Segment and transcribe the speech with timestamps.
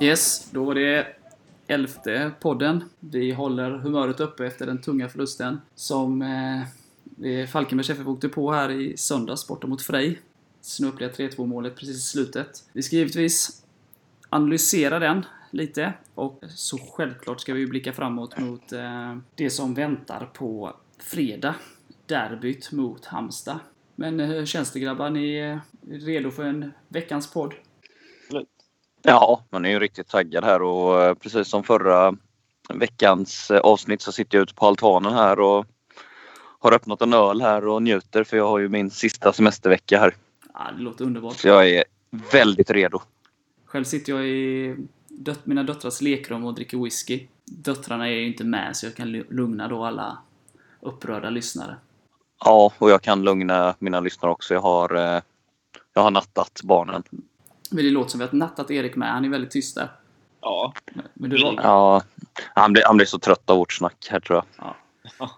[0.00, 1.06] Yes, då var det
[1.66, 2.84] elfte podden.
[3.00, 6.60] Vi håller humöret uppe efter den tunga förlusten som eh,
[7.26, 10.20] eh Falkenbergs FF åkte på här i söndags borta mot Frej.
[10.60, 12.64] Snöpliga 3-2 målet precis i slutet.
[12.72, 13.64] Vi ska givetvis
[14.28, 20.30] analysera den lite och så självklart ska vi blicka framåt mot eh, det som väntar
[20.32, 21.54] på fredag.
[22.06, 23.58] Derbyt mot Halmstad.
[23.94, 25.10] Men eh, hur känns det grabbar?
[25.10, 27.54] Ni är redo för en veckans podd?
[29.02, 32.16] Ja, man är ju riktigt taggad här och eh, precis som förra
[32.74, 35.66] veckans eh, avsnitt så sitter jag ute på altanen här och
[36.58, 40.14] har öppnat en öl här och njuter för jag har ju min sista semestervecka här.
[40.54, 41.36] Ja, det låter underbart.
[41.36, 41.84] Så jag är
[42.32, 43.00] väldigt redo.
[43.64, 44.76] Själv sitter jag i
[45.08, 47.26] dött, mina döttrars lekrum och dricker whisky.
[47.44, 50.18] Döttrarna är ju inte med så jag kan lugna då alla
[50.80, 51.76] upprörda lyssnare.
[52.44, 54.54] Ja, och jag kan lugna mina lyssnare också.
[54.54, 55.22] Jag har, eh,
[55.94, 57.02] jag har nattat barnen.
[57.70, 59.12] Men det låter som vi har nattat Erik med.
[59.12, 59.92] Han är väldigt tyst där.
[60.40, 60.72] Ja.
[61.14, 61.54] Men du var...
[61.62, 62.02] Ja,
[62.54, 64.74] han blir, han blir så trött av vårt snack här tror jag.
[65.18, 65.30] Ja.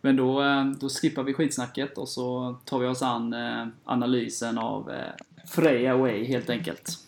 [0.00, 4.58] Men då, eh, då skippar vi skitsnacket och så tar vi oss an eh, analysen
[4.58, 4.92] av
[5.46, 7.03] Freja Way helt enkelt.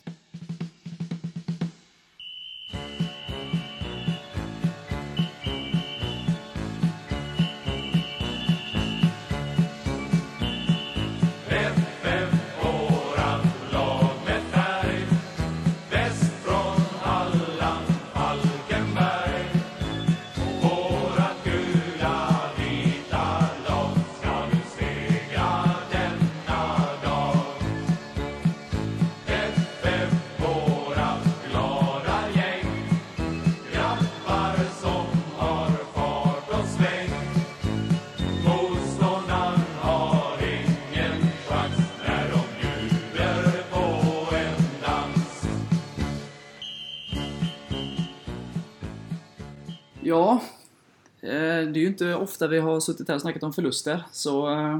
[51.72, 54.50] Det är ju inte ofta vi har suttit här och snackat om förluster, så...
[54.50, 54.78] Eh,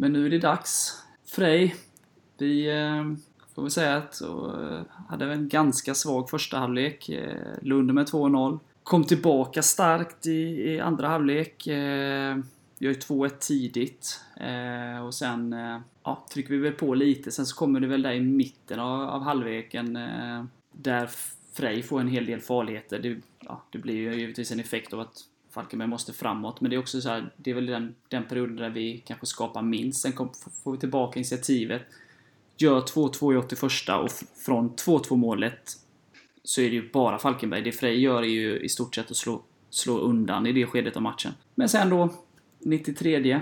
[0.00, 1.02] men nu är det dags.
[1.24, 1.74] Frej,
[2.38, 3.04] vi eh,
[3.54, 7.08] får väl säga att eh, hade en ganska svag första halvlek.
[7.08, 8.58] Eh, Lund med 2-0.
[8.82, 11.66] Kom tillbaka starkt i, i andra halvlek.
[11.66, 12.38] Eh,
[12.78, 14.20] gör 2-1 tidigt.
[15.06, 15.56] Och sen
[16.04, 17.30] ja, trycker vi väl på lite.
[17.30, 19.98] Sen så kommer det väl där i mitten av, av halvleken
[20.72, 21.10] där
[21.52, 22.98] Frej får en hel del farligheter.
[22.98, 25.24] Det, ja, det blir ju givetvis en effekt av att
[25.58, 26.60] Falkenberg måste framåt.
[26.60, 29.26] Men det är också så här, det är väl den, den perioden där vi kanske
[29.26, 30.00] skapar minst.
[30.00, 30.30] Sen kom,
[30.64, 31.82] får vi tillbaka initiativet.
[32.56, 34.10] Gör 2-2 i 81 och
[34.44, 35.72] från 2-2 målet
[36.42, 37.62] så är det ju bara Falkenberg.
[37.62, 40.96] Det Frej gör är ju i stort sett att slå, slå undan i det skedet
[40.96, 41.32] av matchen.
[41.54, 42.08] Men sen då,
[42.58, 43.40] 93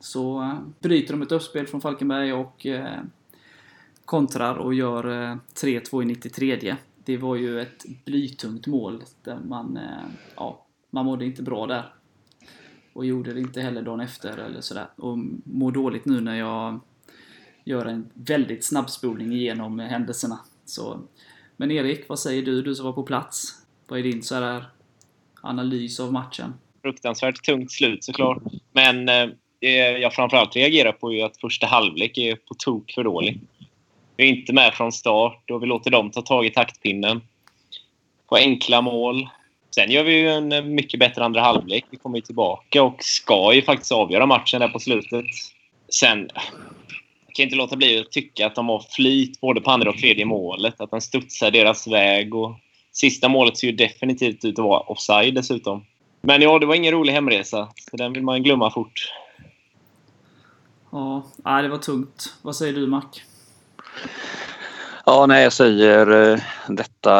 [0.00, 3.00] så eh, bryter de ett uppspel från Falkenberg och eh,
[4.04, 9.78] kontrar och gör eh, 3-2 i 93 det var ju ett blytungt mål där man,
[10.36, 11.92] ja, man mådde inte bra där.
[12.92, 14.86] Och gjorde det inte heller dagen efter eller sådär.
[14.96, 16.80] Och mår dåligt nu när jag
[17.64, 20.40] gör en väldigt snabbspolning igenom händelserna.
[20.64, 21.00] Så,
[21.56, 22.62] men Erik, vad säger du?
[22.62, 23.62] Du som var på plats.
[23.86, 24.64] Vad är din så här
[25.40, 26.54] analys av matchen?
[26.82, 28.42] Fruktansvärt tungt slut såklart.
[28.72, 29.28] Men eh,
[29.60, 33.40] det jag framförallt reagerar på är att första halvlek är på tok för dålig.
[34.16, 37.20] Vi är inte med från start och vi låter dem ta tag i taktpinnen.
[38.28, 39.28] På enkla mål.
[39.74, 41.84] Sen gör vi ju en eh, mycket bättre andra halvlek.
[41.90, 45.24] Vi kommer ju tillbaka och ska ju faktiskt avgöra matchen där på slutet.
[45.88, 46.28] Sen
[47.26, 49.98] jag kan inte låta bli att tycka att de har flyt både på andra och
[49.98, 50.80] tredje målet.
[50.80, 52.34] Att den studsar deras väg.
[52.34, 52.56] Och
[52.92, 55.84] sista målet ser ju definitivt ut att vara offside dessutom.
[56.20, 57.68] Men ja, det var ingen rolig hemresa.
[57.90, 59.12] Så den vill man glömma fort.
[60.92, 62.34] Ja, det var tungt.
[62.42, 63.02] Vad säger du, Mac?
[65.10, 67.14] Ja, när jag säger eh, detta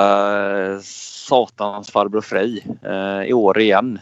[0.51, 3.99] eh, satans farbror Frej eh, i år igen.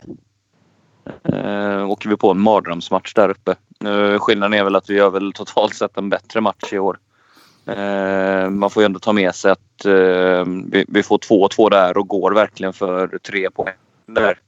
[1.25, 3.55] Eh, åker vi på en mardrömsmatch där uppe.
[3.85, 6.99] Eh, skillnaden är väl att vi gör väl totalt sett en bättre match i år.
[7.67, 11.97] Eh, man får ju ändå ta med sig att eh, vi, vi, får 2-2 där
[11.97, 13.75] och går verkligen för tre poäng
[14.07, 14.39] där.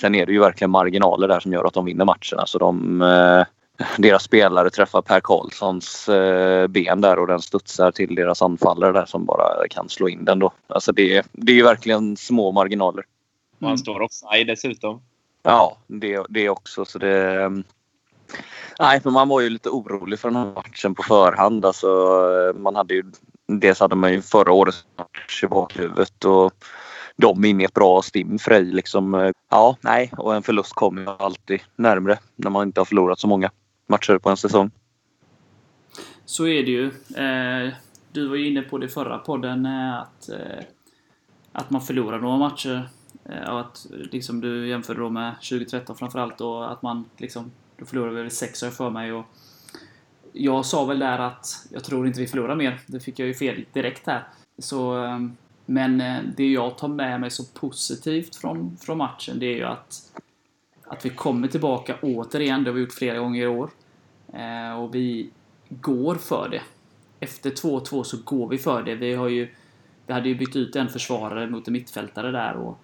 [0.00, 2.40] Sen är det ju verkligen marginaler där som gör att de vinner matcherna.
[2.40, 3.44] Alltså de, eh,
[3.98, 9.06] deras spelare träffar Per Karlssons eh, ben där och den studsar till deras anfallare där
[9.06, 10.52] som bara kan slå in den då.
[10.66, 13.04] Alltså det, det är ju verkligen små marginaler.
[13.60, 15.02] Och han står offside dessutom.
[15.42, 16.84] Ja, det, det också.
[16.84, 17.48] Så det,
[18.78, 21.64] nej, men man var ju lite orolig för den här matchen på förhand.
[21.64, 21.88] Alltså,
[22.56, 23.04] man hade ju,
[23.46, 26.52] dels hade man ju förra årets match i bakhuvudet och
[27.16, 29.32] de in i ett bra stim Frej liksom.
[29.50, 33.28] Ja, nej, och en förlust kommer ju alltid närmre när man inte har förlorat så
[33.28, 33.50] många
[33.92, 34.70] matcher på en säsong.
[36.24, 36.86] så är det ju.
[37.16, 37.74] Eh,
[38.12, 40.64] du var ju inne på det förra podden, eh, att, eh,
[41.52, 42.88] att man förlorar några matcher.
[43.48, 48.22] Och att liksom, du jämförde då med 2013 framförallt, och att man liksom, då förlorade
[48.22, 49.12] väl sex år för mig.
[49.12, 49.24] Och
[50.32, 52.80] jag sa väl där att jag tror inte vi förlorar mer.
[52.86, 54.24] Det fick jag ju fel direkt här.
[54.58, 55.06] Så,
[55.66, 56.02] men
[56.36, 60.12] det jag tar med mig så positivt från, från matchen, det är ju att,
[60.84, 62.64] att vi kommer tillbaka återigen.
[62.64, 63.70] Det har vi gjort flera gånger i år.
[64.32, 65.30] Eh, och vi
[65.68, 66.62] går för det.
[67.20, 68.94] Efter 2-2 så går vi för det.
[68.94, 69.48] Vi har ju
[70.06, 72.78] vi hade ju bytt ut en försvarare mot en mittfältare där och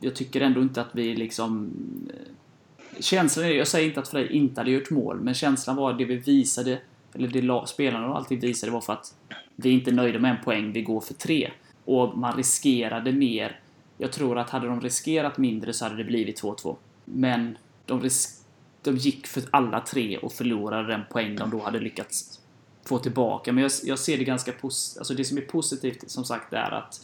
[0.00, 1.70] jag tycker ändå inte att vi liksom...
[2.10, 5.92] Eh, känslan är, jag säger inte att Frej inte hade gjort mål, men känslan var
[5.92, 6.78] det vi visade,
[7.14, 9.14] eller det spelarna alltid visade var för att
[9.56, 11.50] vi inte är nöjda med en poäng, vi går för tre.
[11.84, 13.60] Och man riskerade mer.
[13.98, 16.76] Jag tror att hade de riskerat mindre så hade det blivit 2-2.
[17.04, 18.45] Men de, risk
[18.86, 22.40] de gick för alla tre och förlorade den poäng de då hade lyckats
[22.84, 23.52] få tillbaka.
[23.52, 24.98] Men jag, jag ser det ganska positivt.
[24.98, 27.00] Alltså det som är positivt som sagt är att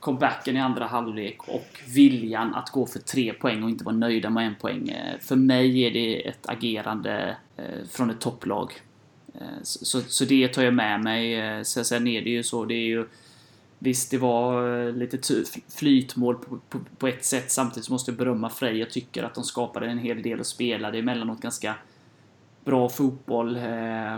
[0.00, 4.30] comebacken i andra halvlek och viljan att gå för tre poäng och inte vara nöjda
[4.30, 4.88] med en poäng.
[4.88, 8.72] Eh, för mig är det ett agerande eh, från ett topplag.
[9.34, 11.64] Eh, så, så, så det tar jag med mig.
[11.64, 13.06] Sen är det ju så, det är ju
[13.84, 15.18] Visst, det var eh, lite
[15.76, 17.50] flytmål på, på, på, ett sätt.
[17.50, 18.78] Samtidigt måste jag berömma Frej.
[18.78, 21.74] Jag tycker att de skapade en hel del och spelade emellanåt ganska
[22.64, 23.56] bra fotboll.
[23.56, 24.16] Eh,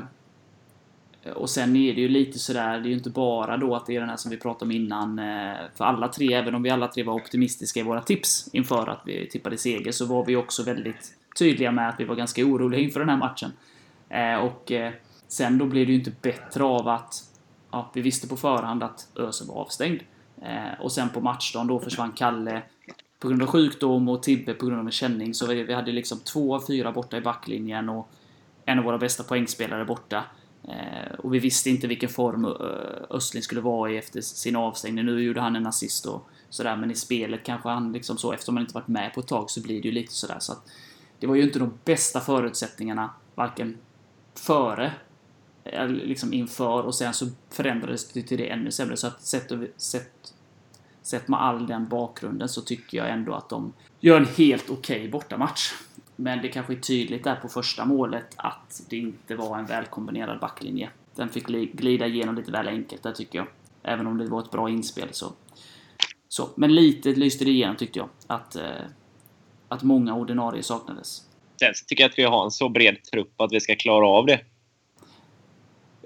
[1.34, 3.96] och sen är det ju lite sådär, det är ju inte bara då att det
[3.96, 5.18] är den här som vi pratade om innan.
[5.18, 8.88] Eh, för alla tre, även om vi alla tre var optimistiska i våra tips inför
[8.88, 12.44] att vi tippade seger, så var vi också väldigt tydliga med att vi var ganska
[12.44, 13.52] oroliga inför den här matchen.
[14.42, 14.72] Och
[15.28, 17.35] sen då blev det ju inte bättre av att
[17.76, 20.00] ja, vi visste på förhand att Ösen var avstängd.
[20.42, 22.62] Eh, och sen på matchdagen då försvann Kalle
[23.18, 25.34] på grund av sjukdom och Tibbe på grund av en känning.
[25.34, 28.08] Så vi hade liksom två av fyra borta i backlinjen och
[28.64, 30.24] en av våra bästa poängspelare borta.
[30.68, 32.50] Eh, och vi visste inte vilken form eh,
[33.10, 35.04] Östling skulle vara i efter sin avstängning.
[35.04, 38.56] Nu gjorde han en assist och sådär, men i spelet kanske han liksom så, eftersom
[38.56, 40.38] han inte varit med på ett tag så blir det ju lite sådär.
[40.40, 40.70] Så att
[41.18, 43.78] det var ju inte de bästa förutsättningarna, varken
[44.34, 44.92] före
[45.72, 48.96] Eh, liksom inför och sen så förändrades det till det ännu sämre.
[48.96, 50.34] Så att sett, sett,
[51.02, 54.96] sett med all den bakgrunden så tycker jag ändå att de gör en helt okej
[54.96, 55.72] okay bortamatch.
[56.16, 60.40] Men det kanske är tydligt där på första målet att det inte var en välkombinerad
[60.40, 60.90] backlinje.
[61.14, 63.46] Den fick glida igenom lite väl enkelt där tycker jag.
[63.82, 65.32] Även om det var ett bra inspel så.
[66.28, 66.48] så.
[66.56, 68.08] Men lite lyste det igenom tyckte jag.
[68.26, 68.70] Att, eh,
[69.68, 71.22] att många ordinarie saknades.
[71.60, 74.06] Sen så tycker jag att vi har en så bred trupp att vi ska klara
[74.06, 74.40] av det.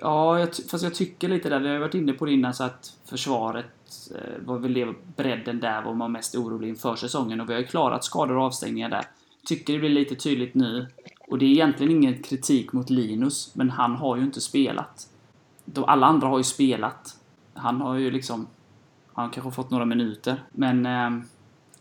[0.00, 2.64] Ja, jag fast jag tycker lite där, vi har varit inne på det innan, så
[2.64, 3.66] att försvaret
[4.14, 7.60] eh, var väl det, bredden där var man mest orolig inför säsongen och vi har
[7.60, 9.04] ju klarat skador och avstängningar där
[9.44, 10.86] tycker det blir lite tydligt nu.
[11.28, 15.08] Och det är egentligen ingen kritik mot Linus, men han har ju inte spelat.
[15.64, 17.16] De, alla andra har ju spelat.
[17.54, 18.46] Han har ju liksom...
[19.12, 20.42] Han kanske fått några minuter.
[20.52, 20.86] Men...
[20.86, 21.24] Eh,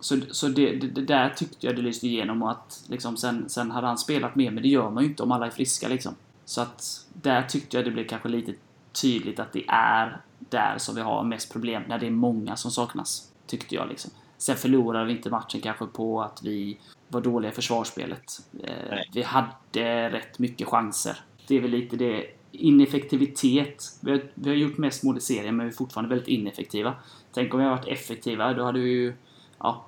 [0.01, 3.49] så så det, det, det, där tyckte jag det lyste igenom och att liksom sen,
[3.49, 5.87] sen hade han spelat mer, men det gör man ju inte om alla är friska
[5.87, 6.15] liksom.
[6.49, 8.53] Så att där tyckte jag det blev kanske lite
[9.01, 12.71] tydligt att det är där som vi har mest problem, när det är många som
[12.71, 13.31] saknas.
[13.47, 14.11] Tyckte jag liksom.
[14.37, 18.41] Sen förlorade vi inte matchen kanske på att vi var dåliga i försvarsspelet.
[18.63, 21.17] Eh, vi hade rätt mycket chanser.
[21.47, 22.25] Det är väl lite det.
[22.51, 23.97] Ineffektivitet.
[23.99, 26.95] Vi har, vi har gjort mest mål i serien, men vi är fortfarande väldigt ineffektiva.
[27.33, 29.13] Tänk om vi hade varit effektiva, då hade vi ju
[29.59, 29.85] ja,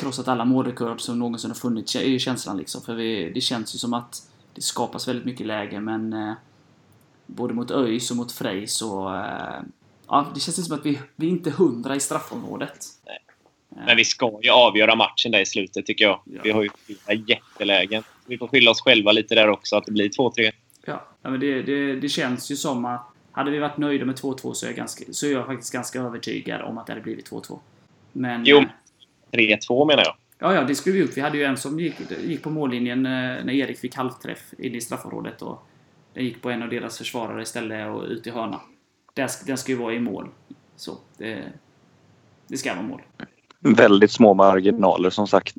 [0.00, 2.82] krossat alla målrekord som någonsin har funnits, är ju känslan liksom.
[2.82, 4.28] För vi, det känns ju som att
[4.58, 6.32] det skapas väldigt mycket läge, men eh,
[7.26, 9.14] både mot ÖIS och mot Frej så...
[9.14, 9.62] Eh,
[10.08, 12.78] ja, det känns som att vi, vi är inte hundra i straffområdet.
[13.06, 13.18] Nej.
[13.86, 16.20] Men vi ska ju avgöra matchen där i slutet, tycker jag.
[16.24, 16.40] Ja.
[16.44, 18.02] Vi har ju fyra jättelägen.
[18.26, 20.50] Vi får skylla oss själva lite där också, att det blir 2-3.
[20.84, 24.16] Ja, ja men det, det, det, känns ju som att hade vi varit nöjda med
[24.16, 27.02] 2-2 så, är jag ganska, så är jag faktiskt ganska övertygad om att det hade
[27.02, 27.58] blivit 2-2.
[28.12, 28.44] Men...
[28.44, 28.64] Jo,
[29.32, 30.14] 3-2 menar jag.
[30.38, 31.16] Ja, ja, det skulle vi gjort.
[31.16, 34.74] Vi hade ju en som gick, gick på mållinjen eh, när Erik fick halvträff in
[34.74, 35.42] i straffområdet.
[35.42, 35.62] Och
[36.14, 38.60] den gick på en av deras försvarare istället och ut i hörna.
[39.46, 40.28] Den ska ju vara i mål.
[40.76, 41.52] Så, det,
[42.46, 43.02] det ska vara mål.
[43.60, 45.56] Väldigt små marginaler som sagt.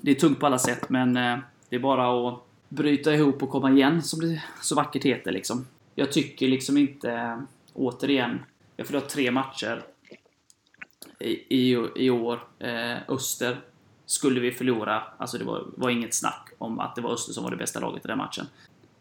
[0.00, 3.50] Det är tungt på alla sätt, men eh, det är bara att bryta ihop och
[3.50, 5.32] komma igen, som det så vackert heter.
[5.32, 5.66] Liksom.
[5.94, 7.42] Jag tycker liksom inte,
[7.72, 8.42] återigen,
[8.76, 9.82] jag förlorat tre matcher
[11.18, 12.40] i, i, i år.
[12.58, 13.60] Eh, Öster
[14.06, 17.44] skulle vi förlora, alltså det var, var inget snack om att det var Öster som
[17.44, 18.46] var det bästa laget i den matchen.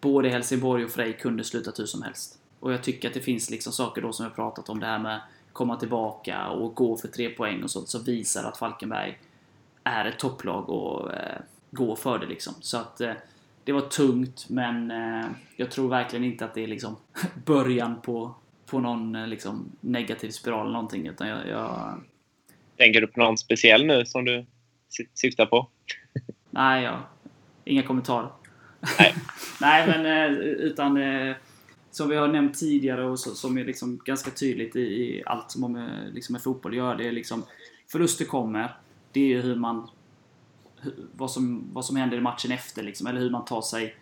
[0.02, 2.40] Både Helsingborg och Frej kunde sluta hur som helst.
[2.60, 5.00] Och jag tycker att det finns liksom saker då som jag pratat om, det här
[5.00, 5.22] med
[5.54, 9.20] komma tillbaka och gå för tre poäng och sånt som visar att Falkenberg
[9.84, 11.42] är ett topplag och eh,
[11.72, 12.54] går för det liksom.
[12.60, 13.14] Så att eh,
[13.64, 16.96] det var tungt, men eh, jag tror verkligen inte att det är liksom
[17.46, 21.08] början på, på någon eh, liksom, negativ spiral eller någonting.
[21.08, 22.02] Utan jag, jag...
[22.78, 24.46] Tänker du på någon speciell nu som du
[25.14, 25.70] syftar på?
[26.50, 27.00] Nej, ja.
[27.66, 28.30] inga kommentarer.
[29.00, 29.16] Nej.
[29.62, 31.36] Nej, men eh, utan eh,
[31.92, 35.64] som vi har nämnt tidigare och som är liksom ganska tydligt i, i allt som
[35.64, 36.98] har med, liksom med fotboll att göra.
[36.98, 37.44] Det är liksom
[37.92, 38.76] förluster kommer.
[39.12, 39.90] Det är ju hur man
[41.16, 43.96] vad som, vad som händer i matchen efter liksom, eller hur man tar sig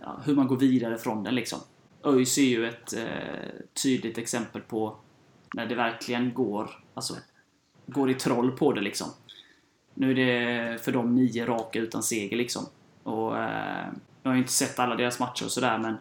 [0.00, 1.58] ja, hur man går vidare från den liksom.
[2.04, 4.96] ÖIS är ju ett eh, tydligt exempel på
[5.54, 7.14] när det verkligen går, alltså,
[7.86, 9.08] går i troll på det liksom.
[10.00, 12.66] Nu är det för dem nio raka utan seger liksom.
[13.02, 13.86] Och eh,
[14.22, 15.96] jag har ju inte sett alla deras matcher och sådär men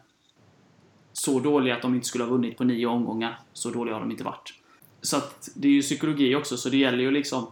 [1.13, 3.39] så dåliga att de inte skulle ha vunnit på nio omgångar.
[3.53, 4.53] Så dåliga har de inte varit.
[5.01, 7.47] Så att det är ju psykologi också, så det gäller ju liksom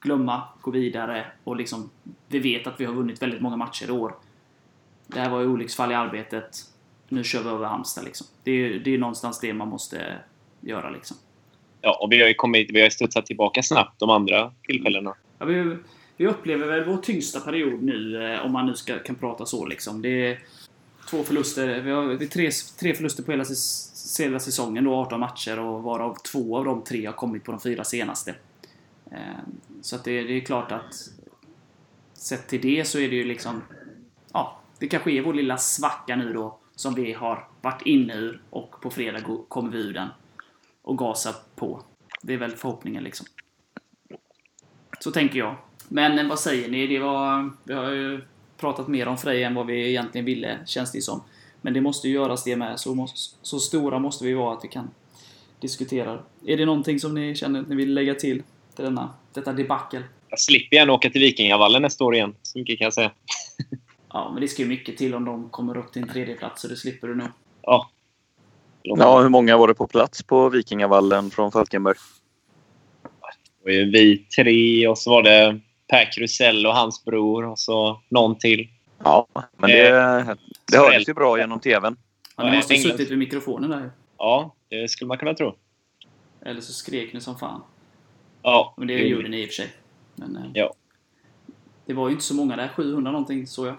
[0.00, 1.90] glömma, gå vidare och liksom
[2.28, 4.14] vi vet att vi har vunnit väldigt många matcher i år.
[5.06, 6.58] Det här var ju olycksfall i arbetet.
[7.08, 8.26] Nu kör vi över Halmstad liksom.
[8.42, 10.18] Det är, det är någonstans det man måste
[10.60, 11.16] göra liksom.
[11.80, 15.14] Ja, och vi har ju kommit, vi har studsat tillbaka snabbt de andra tillfällena.
[15.38, 15.76] Ja, vi,
[16.16, 19.66] vi upplever väl vår tyngsta period nu, eh, om man nu ska, kan prata så
[19.66, 20.02] liksom.
[20.02, 20.38] Det är
[21.10, 21.80] två förluster.
[21.80, 23.44] Vi har, det är tre, tre förluster på hela,
[24.18, 27.60] hela säsongen då, 18 matcher och varav två av de tre har kommit på de
[27.60, 28.34] fyra senaste.
[29.10, 29.18] Eh,
[29.82, 31.10] så att det, det, är klart att
[32.14, 33.62] sett till det så är det ju liksom...
[34.32, 38.42] Ja, det kanske är vår lilla svacka nu då som vi har varit inne ur
[38.50, 40.08] och på fredag kommer vi ur den
[40.82, 41.82] och gasar på.
[42.22, 43.26] Det är väl förhoppningen liksom.
[45.00, 45.56] Så tänker jag.
[45.88, 46.86] Men vad säger ni?
[46.86, 48.20] Det var, vi har ju
[48.56, 51.22] pratat mer om Frej än vad vi egentligen ville, känns det som.
[51.60, 52.80] Men det måste ju göras det med.
[52.80, 54.90] Så, måste, så stora måste vi vara att vi kan
[55.60, 56.18] diskutera.
[56.46, 58.42] Är det någonting som ni känner att ni vill lägga till?
[58.78, 60.02] till denna, detta debacle.
[60.28, 62.34] Jag slipper gärna åka till Vikingavallen nästa år igen.
[62.42, 63.10] Så mycket kan jag säga.
[64.12, 66.62] ja, men det ska ju mycket till om de kommer upp till en tredje plats
[66.62, 67.28] så det slipper du nog.
[67.62, 67.90] Ja.
[68.82, 71.94] Ja, hur många var det på plats på Vikingavallen från Falkenberg?
[73.68, 78.68] Vi tre och så var det Per Krusell och hans bror och så någon till.
[79.04, 80.30] Ja, men det, eh,
[80.72, 81.96] det hördes ju bra genom TVn.
[82.36, 85.54] Ja, ni måste ha suttit vid mikrofonen där Ja, det skulle man kunna tro.
[86.42, 87.62] Eller så skrek ni som fan.
[88.42, 88.74] Ja.
[88.76, 89.16] Men det jo.
[89.16, 89.72] gjorde ni i och för sig.
[90.14, 90.74] Men, eh, ja.
[91.86, 92.68] Det var ju inte så många där.
[92.68, 93.76] 700 någonting, så jag.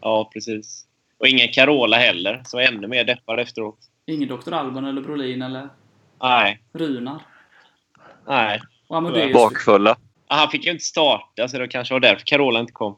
[0.00, 0.86] Ja, precis.
[1.18, 3.78] Och ingen Carola heller, så ännu mer deppad efteråt.
[4.06, 4.52] Ingen Dr.
[4.52, 5.68] Alban eller Brolin eller
[6.20, 6.62] Nej.
[6.72, 7.22] Runar?
[8.26, 8.60] Nej.
[8.86, 9.32] Och Amadeus.
[9.32, 9.96] Bakfulla.
[10.26, 12.96] Han fick ju inte starta, så det kanske var därför Carola inte kom.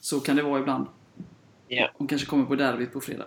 [0.00, 0.86] Så kan det vara ibland.
[1.68, 1.90] Ja.
[1.94, 3.26] Hon kanske kommer på derbyt på fredag.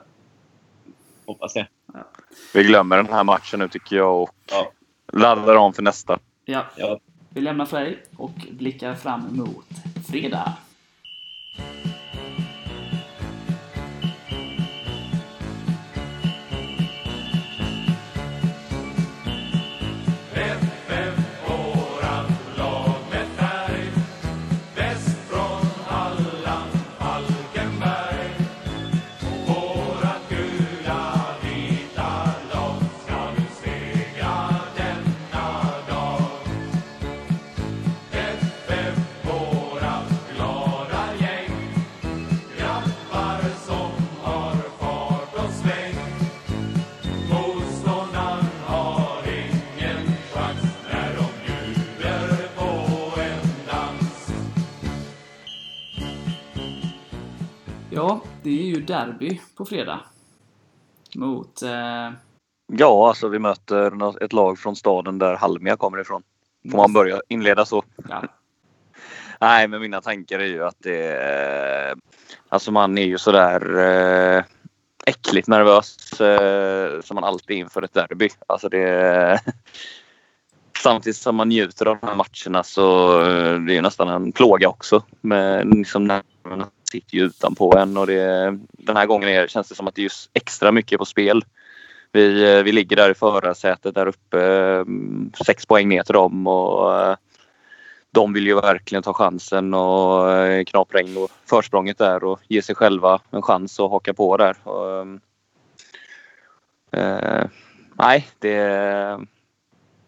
[1.25, 1.67] Hoppas det.
[1.93, 2.07] Ja.
[2.53, 4.71] Vi glömmer den här matchen nu tycker jag och ja.
[5.13, 6.19] laddar om för nästa.
[6.45, 6.65] Ja.
[6.75, 6.99] ja.
[7.29, 9.67] Vi lämnar Frej och blickar fram emot
[10.09, 10.53] fredag.
[58.45, 59.99] Det är ju derby på fredag.
[61.15, 61.61] Mot...
[61.61, 62.11] Eh...
[62.73, 66.23] Ja, alltså vi möter ett lag från staden där Halmia kommer ifrån.
[66.71, 67.83] Får man börja inleda så?
[68.09, 68.23] Ja.
[69.39, 71.15] Nej, men mina tankar är ju att det...
[71.89, 71.95] Eh,
[72.49, 74.43] alltså man är ju sådär eh,
[75.05, 78.29] äckligt nervös eh, som man alltid är inför ett derby.
[78.47, 79.39] Alltså det...
[80.83, 84.69] Samtidigt som man njuter av de här matcherna så eh, det är nästan en plåga
[84.69, 85.03] också.
[85.21, 89.75] Med liksom nerverna sitter ju utanpå en och det, den här gången är, känns det
[89.75, 91.45] som att det är just extra mycket på spel.
[92.11, 96.47] Vi, eh, vi ligger där i förarsätet där uppe, mm, sex poäng ner till dem
[96.47, 97.15] och eh,
[98.11, 102.75] de vill ju verkligen ta chansen och eh, knapra in försprånget där och ge sig
[102.75, 104.57] själva en chans att haka på där.
[104.63, 105.07] Och,
[106.99, 107.45] eh,
[107.93, 108.55] nej, det...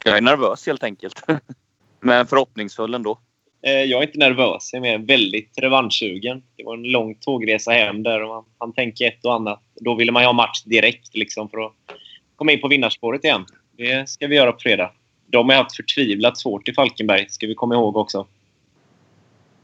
[0.03, 1.23] Jag är nervös helt enkelt.
[1.99, 3.19] Men förhoppningsfull ändå.
[3.61, 4.69] Eh, jag är inte nervös.
[4.73, 6.43] Jag är mer väldigt revanschsugen.
[6.55, 9.61] Det var en lång tågresa hem där och man, man tänker ett och annat.
[9.75, 11.73] Då ville man ju ha match direkt liksom, för att
[12.35, 13.45] komma in på vinnarspåret igen.
[13.77, 14.91] Det ska vi göra på fredag.
[15.27, 18.27] De har haft förtvivlat svårt i Falkenberg, ska vi komma ihåg också.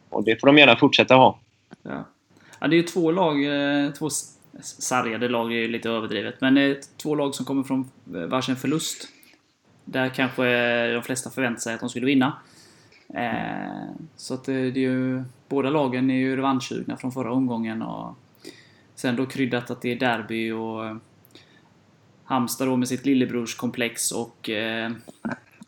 [0.10, 1.40] Och det får de gärna fortsätta ha.
[1.84, 2.06] Ja.
[2.60, 4.10] Ja, det är ju två lag, eh, två
[4.62, 8.56] sargade lag är ju lite överdrivet, men det är två lag som kommer från varsin
[8.56, 9.08] förlust.
[9.86, 10.44] Där kanske
[10.94, 12.34] de flesta förväntar sig att de skulle vinna.
[13.14, 15.24] Eh, så att eh, det är ju...
[15.48, 18.16] Båda lagen är ju revanschsugna från förra omgången och
[18.96, 20.96] sen då kryddat att det är derby och eh,
[22.24, 24.50] Halmstad då med sitt lillebrorskomplex och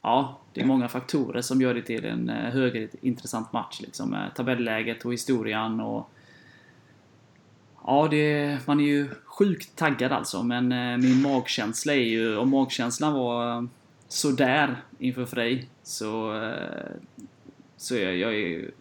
[0.01, 3.81] ja, det är många faktorer som gör det till en högintressant match.
[3.81, 6.09] Liksom, tabelläget och historien och
[7.87, 12.49] Ja, det, man är ju sjukt taggad alltså, men eh, min magkänsla är ju, om
[12.49, 13.67] magkänslan var
[14.07, 16.91] sådär inför Frej, så, eh,
[17.85, 18.71] så jag, jag är,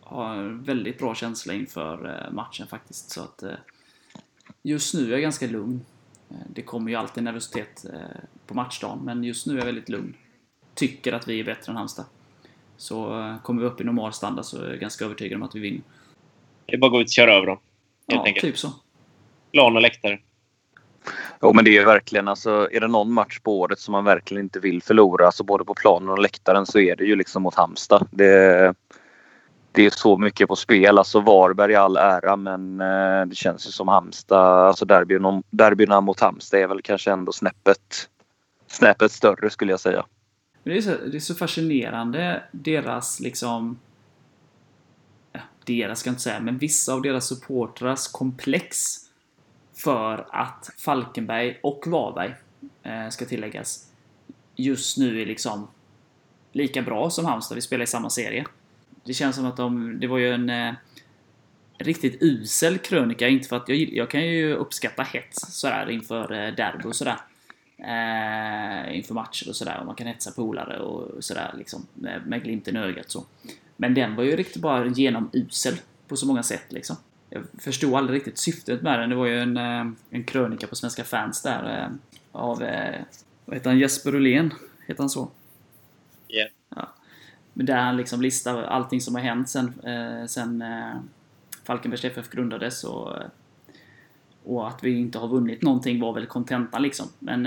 [0.00, 3.10] har en väldigt bra känsla inför eh, matchen faktiskt.
[3.10, 3.42] Så att
[4.62, 5.84] just nu är jag ganska lugn.
[6.48, 7.84] Det kommer ju alltid nervositet
[8.46, 10.14] på matchdagen, men just nu är jag väldigt lugn.
[10.74, 12.04] Tycker att vi är bättre än Halmstad.
[12.76, 15.60] Så kommer vi upp i normal standard så är jag ganska övertygad om att vi
[15.60, 15.82] vinner.
[16.66, 17.58] Det är bara att gå ut och köra över dem.
[18.06, 18.44] Ja, enkelt.
[18.44, 18.72] typ så.
[19.52, 20.20] Plan och läktare.
[21.42, 24.44] Jo men det är verkligen alltså, är det någon match på året som man verkligen
[24.44, 27.54] inte vill förlora, alltså både på planen och läktaren, så är det ju liksom mot
[27.54, 28.08] Halmstad.
[28.10, 28.74] Det,
[29.72, 30.98] det är så mycket på spel.
[30.98, 34.84] Alltså Varberg i all ära men eh, det känns ju som Halmstad, alltså
[35.50, 38.08] derbyna mot Halmstad är väl kanske ändå snäppet,
[38.66, 40.04] snäppet större skulle jag säga.
[40.62, 43.78] Det är, så, det är så fascinerande, deras liksom
[45.64, 49.07] deras ska jag inte säga, men vissa av deras supportrars komplex
[49.78, 52.34] för att Falkenberg och Varberg,
[52.82, 53.92] eh, ska tilläggas,
[54.56, 55.68] just nu är liksom
[56.52, 57.54] lika bra som Halmstad.
[57.54, 58.44] Vi spelar i samma serie.
[59.04, 60.74] Det känns som att de, det var ju en eh,
[61.78, 66.54] riktigt usel krönika, inte för att jag, jag kan ju uppskatta hets sådär inför eh,
[66.54, 67.16] derby och sådär.
[67.78, 72.42] Eh, inför matcher och sådär, och man kan hetsa polare och sådär liksom, med, med
[72.42, 73.24] glimten i ögat så.
[73.76, 75.74] Men den var ju riktigt bara genomusel
[76.08, 76.96] på så många sätt liksom.
[77.30, 79.10] Jag förstod aldrig riktigt syftet med den.
[79.10, 81.90] Det var ju en, eh, en krönika på Svenska fans där eh,
[82.32, 83.00] av, eh,
[83.44, 84.54] vad heter han, Jesper Ullén?
[84.86, 85.30] Heter han så?
[86.28, 86.50] Yeah.
[86.76, 86.88] Ja.
[87.52, 89.72] Men där han liksom listar allting som har hänt sen,
[90.28, 90.64] sen
[91.64, 93.12] Falkenbergs FF grundades och,
[94.44, 97.06] och att vi inte har vunnit någonting var väl kontentan liksom.
[97.18, 97.44] Men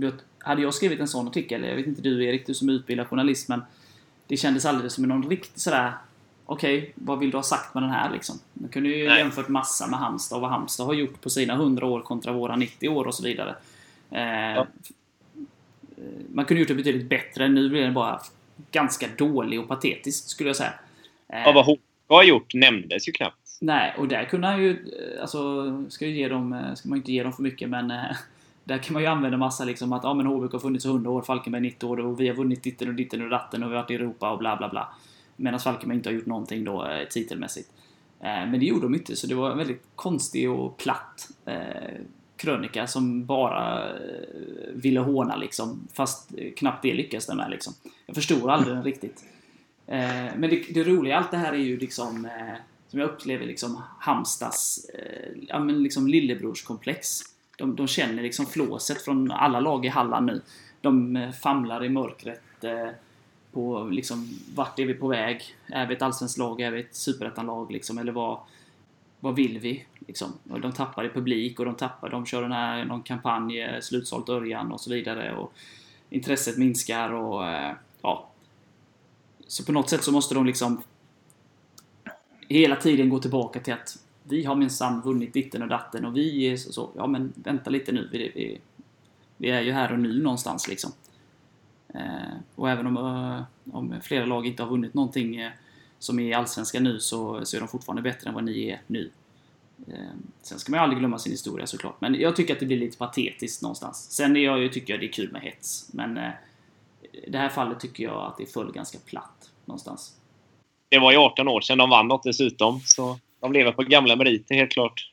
[0.00, 2.72] jag, hade jag skrivit en sån artikel, jag vet inte du Erik, du som är
[2.72, 3.62] utbildad journalist, men
[4.26, 5.92] det kändes aldrig som någon riktigt sådär
[6.46, 8.38] Okej, okay, vad vill du ha sagt med den här liksom?
[8.52, 9.18] Man kunde ju Nej.
[9.18, 12.56] jämfört massa med Halmstad och vad Halmstad har gjort på sina 100 år kontra våra
[12.56, 13.54] 90 år och så vidare.
[14.10, 14.66] Eh, ja.
[16.32, 17.48] Man kunde gjort det betydligt bättre.
[17.48, 18.20] Nu blir den bara
[18.70, 20.72] ganska dålig och patetisk skulle jag säga.
[21.28, 21.78] Eh, ja, vad hon
[22.08, 23.58] har gjort nämndes ju knappt.
[23.60, 24.76] Nej, och där kunde han ju...
[25.20, 27.90] Alltså, ska, ju ge dem, eh, ska man inte ge dem för mycket men...
[27.90, 28.04] Eh,
[28.64, 31.10] där kan man ju använda massa liksom att ja men HBK har funnits i 100
[31.10, 33.74] år, Falkenberg 90 år och vi har vunnit ditten och ditten och datten och vi
[33.74, 34.88] har varit i Europa och bla bla bla.
[35.36, 37.70] Medan Falkenberg inte har gjort någonting då eh, titelmässigt.
[38.20, 42.00] Eh, men det gjorde de inte, så det var en väldigt konstig och platt eh,
[42.36, 43.88] krönika som bara
[44.72, 45.88] ville håna liksom.
[45.92, 47.72] Fast knappt det lyckades den med liksom.
[48.06, 49.24] Jag förstod aldrig den riktigt.
[49.86, 52.28] Men det, det roliga i allt det här är ju liksom
[52.88, 54.90] som jag upplever liksom Halmstads
[55.48, 57.22] ja, men liksom lillebrorskomplex
[57.56, 60.42] de, de känner liksom flåset från alla lag i Halland nu.
[60.80, 62.88] De famlar i mörkret eh,
[63.54, 65.56] på liksom, vart är vi på väg?
[65.66, 66.60] Är vi ett allsvenskt lag?
[66.60, 67.72] Är vi ett superettanlag?
[67.72, 67.98] Liksom?
[67.98, 68.38] Eller vad,
[69.20, 69.86] vad vill vi?
[70.06, 70.32] Liksom?
[70.50, 73.80] Och de tappar i publik och de tappar, de kör den här, någon kampanj, eh,
[73.80, 75.36] slutsålt Örjan och så vidare.
[75.36, 75.52] Och
[76.10, 78.28] intresset minskar och eh, ja.
[79.46, 80.82] Så på något sätt så måste de liksom
[82.48, 86.46] hela tiden gå tillbaka till att vi har minsann vunnit ditten och datten och vi
[86.46, 88.60] är så, så, ja men vänta lite nu, vi, vi,
[89.36, 90.92] vi är ju här och nu någonstans liksom.
[91.94, 95.50] Eh, och även om, eh, om flera lag inte har vunnit någonting eh,
[95.98, 98.80] som är i Allsvenskan nu så, så är de fortfarande bättre än vad ni är
[98.86, 99.10] nu.
[100.42, 102.76] Sen ska man ju aldrig glömma sin historia såklart, men jag tycker att det blir
[102.76, 104.10] lite patetiskt någonstans.
[104.10, 106.18] Sen är jag ju, tycker jag det är kul med hets, men
[107.12, 110.16] i det här fallet tycker jag att det föll ganska platt någonstans.
[110.88, 114.16] Det var ju 18 år sedan de vann något dessutom, så de lever på gamla
[114.16, 115.12] meriter, helt klart.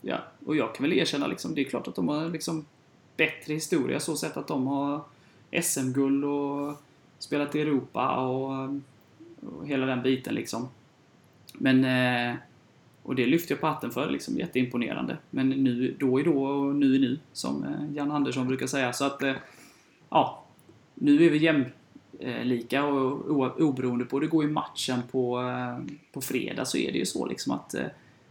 [0.00, 2.66] Ja, och jag kan väl erkänna liksom, det är klart att de har liksom
[3.16, 5.00] bättre historia så sätt att de har
[5.62, 6.82] SM-guld och
[7.18, 8.80] spelat i Europa och,
[9.40, 10.68] och, hela den biten liksom.
[11.54, 11.84] Men...
[11.84, 12.36] Eh,
[13.02, 15.16] och det lyfter jag på hatten för, liksom jätteimponerande.
[15.30, 18.92] Men nu, då är då och nu är nu, som eh, Jan Andersson brukar säga.
[18.92, 19.34] Så att, eh,
[20.08, 20.44] ja.
[20.94, 26.20] Nu är vi jämlika och oberoende på hur det går i matchen på, eh, på
[26.20, 27.74] fredag så är det ju så liksom att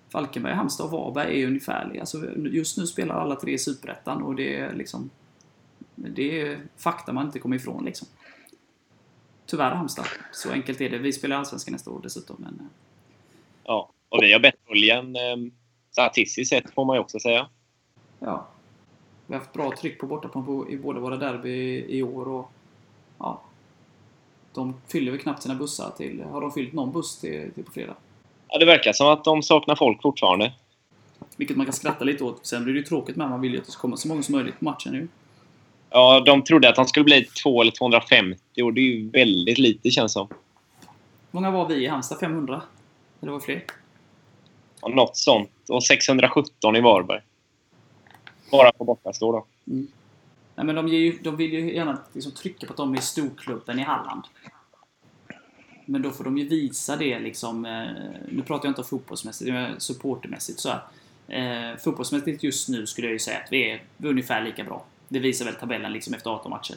[0.10, 2.01] Falkenberg, Halmstad och Varberg är ungefärliga.
[2.01, 5.10] Alltså, just nu spelar alla tre i Superettan och det är liksom...
[5.95, 8.08] Det är fakta man inte kommer ifrån liksom.
[9.45, 10.06] Tyvärr Halmstad.
[10.32, 10.97] Så enkelt är det.
[10.97, 12.36] Vi spelar Allsvenskan nästa år dessutom.
[12.39, 12.60] Men...
[12.60, 12.65] Eh.
[13.63, 13.91] Ja.
[14.10, 15.38] Och vi har bättre oljan eh,
[15.91, 17.47] statistiskt sett, får man ju också säga.
[18.19, 18.47] Ja.
[19.27, 22.51] Vi har haft bra tryck på bortaplan i båda våra derby i år och
[23.17, 23.41] ja.
[24.54, 26.23] De fyller väl knappt sina bussar till...
[26.23, 27.95] Har de fyllt någon buss till, till på fredag?
[28.47, 30.54] Ja, det verkar som att de saknar folk fortfarande.
[31.38, 32.45] Vilket man kan skratta lite åt.
[32.45, 33.30] Sen blir det ju tråkigt med.
[33.30, 35.08] Man vill ju att det ska komma så många som möjligt på matchen nu.
[35.93, 39.58] Ja, de trodde att de skulle bli 2 eller 250 och det är ju väldigt
[39.58, 40.27] lite känns som.
[41.32, 42.19] Många var vi i Halmstad?
[42.19, 42.62] 500?
[43.21, 43.63] Eller var det fler?
[44.82, 45.51] Ja, något sånt.
[45.69, 47.21] Och 617 i Varberg.
[48.51, 49.45] Bara på bortastå då.
[50.56, 53.80] Nej, men de, ju, de vill ju gärna liksom trycka på att de är storklubben
[53.80, 54.23] i Halland.
[55.86, 57.65] Men då får de ju visa det liksom...
[57.65, 57.88] Eh,
[58.30, 60.82] nu pratar jag inte om fotbollsmässigt, men supportermässigt så här.
[61.71, 64.86] Eh, fotbollsmässigt just nu skulle jag ju säga att vi är ungefär lika bra.
[65.12, 66.76] Det visar väl tabellen liksom efter 18 matcher.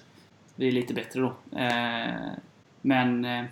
[0.55, 1.59] Vi är lite bättre då.
[1.59, 2.33] Eh,
[2.81, 3.44] men eh,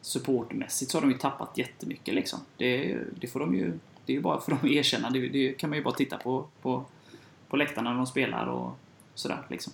[0.00, 2.38] så har de ju tappat jättemycket liksom.
[2.56, 3.72] Det, det får de ju...
[4.06, 5.10] Det är ju bara för dem att erkänna.
[5.10, 6.84] Det, det kan man ju bara titta på, på,
[7.48, 8.78] på läktarna när de spelar och
[9.14, 9.72] sådär liksom.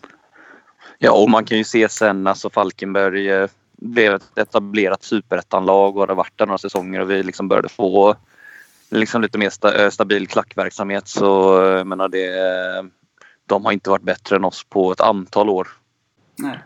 [0.99, 6.07] Ja, och man kan ju se sen alltså Falkenberg eh, blev ett etablerat superettanlag och
[6.07, 8.16] det har varit där några säsonger och vi liksom började få
[8.90, 12.29] liksom lite mer sta, eh, stabil klackverksamhet så eh, jag menar det
[13.46, 15.68] de har inte varit bättre än oss på ett antal år.
[16.37, 16.59] Nej.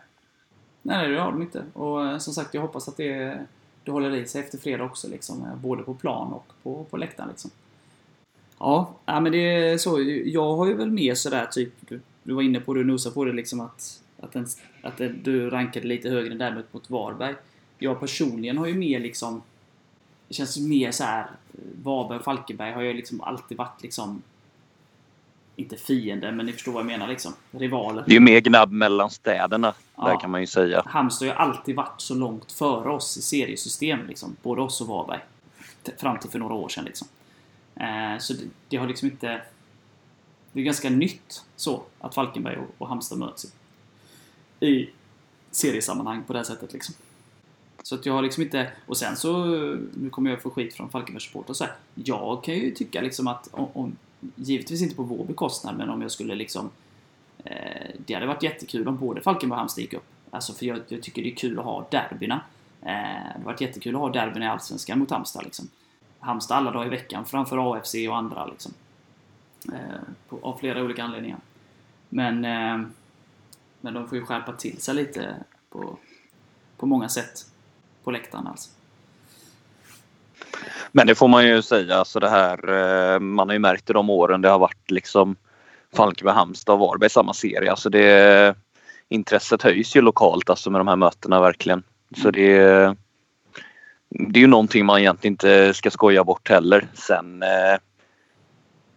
[0.83, 1.65] Nej, det har de inte.
[1.73, 3.47] Och eh, som sagt, jag hoppas att det,
[3.85, 5.09] det håller i sig efter fredag också.
[5.09, 7.29] Liksom, eh, både på plan och på, på läktaren.
[7.29, 7.51] Liksom.
[8.59, 10.03] Ja, ja, men det är så.
[10.25, 13.15] Jag har ju väl mer sådär typ, du, du var inne på det och nosade
[13.15, 14.47] på det liksom att, att, den,
[14.83, 17.35] att den, du rankade lite högre än däremot mot Varberg.
[17.79, 19.43] Jag personligen har ju mer liksom,
[20.29, 24.23] det känns mer så här eh, Varberg och Falkenberg har ju liksom alltid varit liksom
[25.59, 27.33] inte fiender, men ni förstår vad jag menar liksom.
[27.51, 28.05] Rivaler.
[28.07, 30.09] Det är ju mer gnabb mellan städerna, Ja.
[30.09, 30.83] där kan man ju säga.
[30.87, 34.37] Halmstad har ju alltid varit så långt före oss i seriesystem, liksom.
[34.43, 35.21] Både oss och Varberg.
[35.99, 37.09] Fram till för några år sedan liksom.
[37.77, 39.43] Eh, så det, det har liksom inte...
[40.53, 44.91] Det är ganska nytt så, att Falkenberg och, och Halmstad möts i, i
[45.51, 46.95] seriesammanhang på det här sättet liksom.
[47.83, 48.73] Så att jag har liksom inte...
[48.87, 49.47] Och sen så...
[49.95, 51.73] Nu kommer jag få skit från Falkenbergs supportrar så här.
[51.95, 53.97] Jag kan ju tycka liksom att om, om...
[54.35, 56.71] Givetvis inte på vår bekostnad, men om jag skulle liksom...
[57.45, 60.07] Eh, det hade varit jättekul om både Falkenberg och Halmstad gick upp.
[60.31, 62.41] Alltså för jag, jag tycker det är kul att ha derbyna.
[62.83, 65.69] Eh, det hade varit jättekul att ha derbyn i Allsvenskan mot Halmstad liksom.
[66.21, 68.73] Halmstad alla dagar i veckan framför AFC och andra liksom.
[69.73, 71.39] Eh, på, av flera olika anledningar.
[72.09, 72.89] Men, eh,
[73.81, 75.37] men de får ju skärpa till sig lite
[75.71, 75.99] på,
[76.77, 77.47] på många sätt.
[78.05, 78.71] På läktaren alltså.
[80.93, 83.93] Men det får man ju säga, alltså det här, eh, man har ju märkt i
[83.93, 85.37] de åren det har varit liksom
[85.97, 87.71] Falkenberg, Halmstad och Varberg i samma serie.
[87.71, 88.55] Alltså det,
[89.09, 91.83] intresset höjs ju lokalt alltså med de här mötena verkligen.
[92.17, 92.59] Så det,
[94.09, 96.87] det är ju någonting man egentligen inte ska skoja bort heller.
[96.95, 97.79] Sen eh,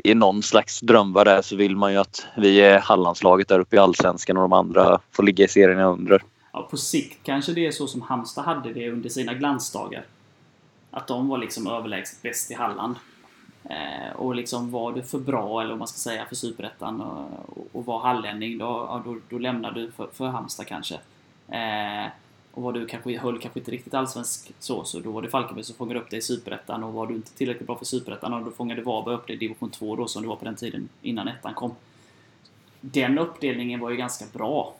[0.03, 3.75] i någon slags drömvärld där så vill man ju att vi är Hallandslaget där uppe
[3.75, 6.23] i Allsvenskan och de andra får ligga i serierna under.
[6.53, 10.05] Ja, på sikt kanske det är så som Halmstad hade det under sina glansdagar.
[10.91, 12.95] Att de var liksom överlägset bäst i Halland.
[13.63, 17.57] Eh, och liksom var du för bra, eller vad man ska säga, för Superettan och,
[17.57, 20.95] och, och var hallänning, då, ja, då, då lämnar du för, för Halmstad kanske.
[21.47, 22.11] Eh,
[22.53, 25.63] och var du kanske höll kanske inte riktigt allsvensk så, så då var det Falkenberg
[25.63, 28.45] som fångade upp dig i Superettan och var du inte tillräckligt bra för Superettan, och
[28.45, 30.89] då fångade Varberg upp dig i division 2 då, som det var på den tiden
[31.01, 31.75] innan ettan kom.
[32.81, 34.75] Den uppdelningen var ju ganska bra.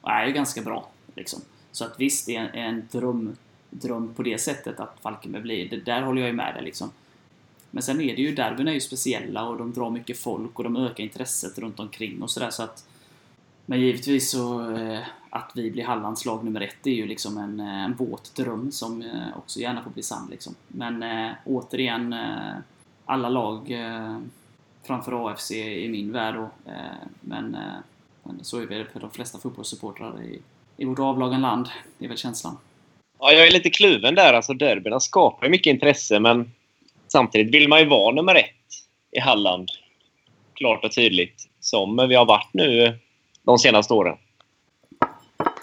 [0.00, 0.88] Och är ju ganska bra.
[1.14, 1.40] Liksom.
[1.72, 3.36] Så att visst, det är en, en dröm,
[3.80, 5.70] dröm på det sättet att Falkenberg blir.
[5.70, 6.90] Det där håller jag ju med dig liksom.
[7.70, 10.64] Men sen är det ju, derbyn är ju speciella och de drar mycket folk och
[10.64, 12.86] de ökar intresset runt omkring och sådär så att
[13.66, 17.60] Men givetvis så eh, att vi blir Hallands lag nummer ett är ju liksom en,
[17.60, 20.54] eh, en våt dröm som eh, också gärna får bli sann liksom.
[20.68, 22.54] Men eh, återigen, eh,
[23.04, 24.18] alla lag eh,
[24.82, 26.70] framför AFC i min värld då.
[26.70, 27.74] Eh, men, eh,
[28.22, 30.40] men så är det för de flesta fotbollssupportrar i,
[30.76, 31.68] i vårt avlånga land.
[31.98, 32.56] Det är väl känslan.
[33.18, 34.32] Ja, jag är lite kluven där.
[34.32, 36.52] Alltså, derbyna skapar mycket intresse, men
[37.08, 38.50] samtidigt vill man ju vara nummer ett
[39.10, 39.70] i Halland.
[40.54, 41.48] Klart och tydligt.
[41.60, 42.98] Som vi har varit nu
[43.42, 44.16] de senaste åren.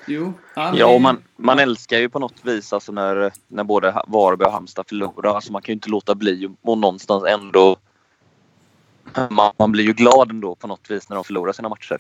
[0.07, 0.33] Jo.
[0.55, 4.53] Ja, och man, man älskar ju på något vis alltså när, när både Varberg och
[4.53, 5.35] Halmstad förlorar.
[5.35, 7.77] Alltså man kan ju inte låta bli och någonstans ändå...
[9.29, 11.97] Man, man blir ju glad ändå på något vis när de förlorar sina matcher.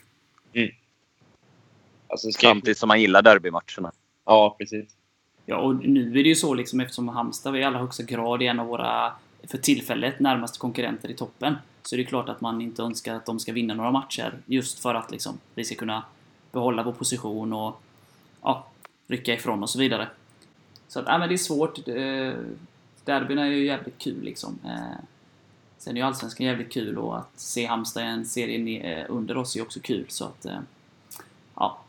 [2.07, 2.47] Alltså, ska...
[2.47, 3.91] Samtidigt som man gillar derbymatcherna.
[4.25, 4.95] Ja, precis.
[5.45, 8.45] Ja, och nu är det ju så liksom eftersom Halmstad i allra högsta grad är
[8.45, 11.55] en av våra, för tillfället, närmaste konkurrenter i toppen.
[11.83, 14.33] Så är det klart att man inte önskar att de ska vinna några matcher.
[14.45, 16.03] Just för att liksom, vi ska kunna
[16.51, 17.81] behålla vår position och
[18.41, 18.67] ja,
[19.07, 20.07] rycka ifrån och så vidare.
[20.87, 21.85] Så att, ja, men det är svårt.
[23.05, 24.59] Derbyn är ju jävligt kul liksom.
[24.65, 24.99] Eh,
[25.77, 29.55] sen är ju Allsvenskan jävligt kul och att se Halmstad i en serie under oss
[29.55, 30.05] är ju också kul.
[30.07, 30.59] Så att, eh,
[31.55, 31.82] ja.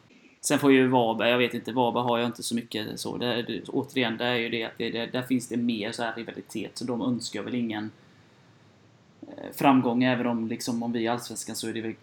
[0.44, 3.16] Sen får ju Varberg, jag vet inte, Varberg har jag inte så mycket så.
[3.16, 6.78] Det, återigen, det är ju det att det, där finns det mer så här rivalitet,
[6.78, 7.90] så de önskar väl ingen
[9.52, 11.94] framgång, även om liksom om vi i Allsvenskan så är det väl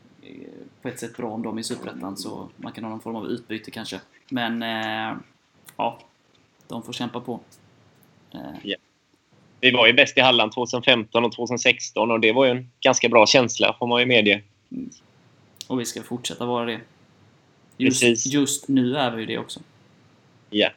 [0.82, 3.16] på ett sätt bra om de är i Superettan så man kan ha någon form
[3.16, 4.00] av utbyte kanske.
[4.30, 5.18] Men eh,
[5.78, 6.00] ja,
[6.68, 7.40] de får kämpa på.
[8.64, 8.82] Yeah.
[9.60, 13.10] Vi var ju bäst i Halland 2015 och 2016 och det var ju en ganska
[13.10, 14.42] bra känsla får man ju medge.
[14.72, 14.90] Mm.
[15.68, 16.80] Och vi ska fortsätta vara det.
[17.82, 19.60] Just, just nu är vi ju det också.
[20.50, 20.58] Ja.
[20.58, 20.74] Yeah.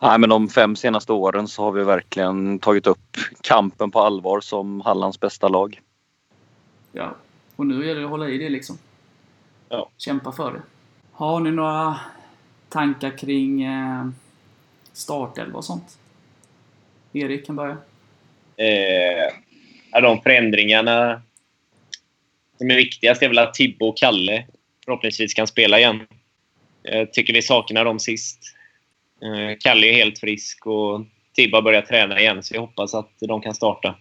[0.00, 4.40] Nej, men de fem senaste åren så har vi verkligen tagit upp kampen på allvar
[4.40, 5.80] som Hallands bästa lag.
[6.92, 7.16] Ja,
[7.56, 8.78] och nu gäller det att hålla i det liksom.
[9.68, 9.90] Ja.
[9.98, 10.62] Kämpa för det.
[11.12, 12.00] Har ni några
[12.68, 14.08] tankar kring eh,
[14.92, 15.98] startelva och sånt?
[17.12, 17.76] Erik kan börja.
[18.56, 21.22] Eh, de förändringarna
[22.58, 24.46] som är viktigast är väl att Tibbo och Kalle
[24.86, 26.06] förhoppningsvis kan spela igen.
[26.82, 28.38] Jag tycker vi saknar dem sist.
[29.22, 31.00] Eh, Kalle är helt frisk och
[31.34, 33.94] Tibbo har börjat träna igen, så jag hoppas att de kan starta.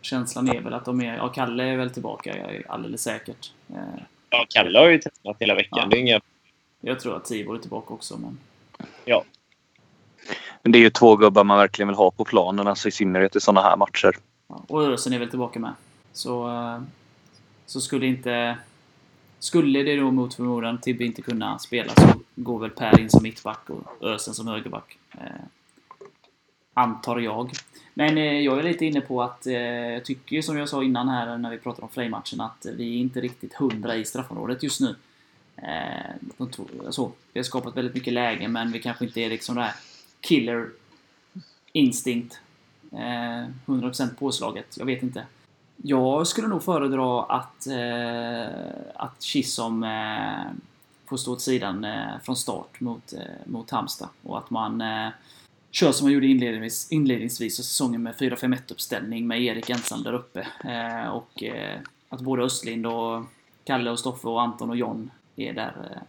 [0.00, 1.16] Känslan är väl att de är...
[1.16, 3.52] Ja, Kalle är väl tillbaka, jag är alldeles säkert.
[3.68, 5.78] Eh, ja, Kalle har ju tränat hela veckan.
[5.82, 5.86] Ja.
[5.90, 6.20] Det är inga...
[6.80, 8.38] Jag tror att Tibor är tillbaka också, men...
[9.04, 9.24] Ja.
[10.62, 13.36] Men det är ju två gubbar man verkligen vill ha på planen, alltså i synnerhet
[13.36, 14.12] i sådana här matcher.
[14.48, 15.72] Ja, och Ösen är väl tillbaka med.
[16.12, 16.82] Så, eh,
[17.66, 18.58] så skulle inte...
[19.40, 23.22] Skulle det då mot förmodan Tibbe inte kunna spela så går väl Per in som
[23.22, 24.98] mittback och Ösen som högerback.
[25.12, 25.44] Eh,
[26.74, 27.52] antar jag.
[27.94, 30.84] Men eh, jag är lite inne på att, eh, jag tycker ju som jag sa
[30.84, 34.62] innan här när vi pratade om Flame-matchen, att vi är inte riktigt hundra i straffområdet
[34.62, 34.96] just nu.
[35.56, 39.54] Eh, så, alltså, vi har skapat väldigt mycket lägen, men vi kanske inte är liksom
[39.54, 39.74] det här
[40.20, 40.68] killer
[41.72, 42.40] instinct.
[42.92, 45.24] Eh, 100% påslaget, jag vet inte.
[45.82, 50.52] Jag skulle nog föredra att, eh, att Chisholm eh,
[51.06, 53.14] får stå åt sidan eh, från start mot,
[53.44, 54.82] mot Halmstad och att man
[55.70, 60.12] kör som man gjorde inledningsvis, inledningsvis av säsongen med 4-5-1 uppställning med Erik ensam där
[60.12, 60.46] uppe.
[60.64, 63.24] Eh, och eh, att både Östlind och
[63.64, 66.02] Kalle och Stoffe och Anton och John är där, eh,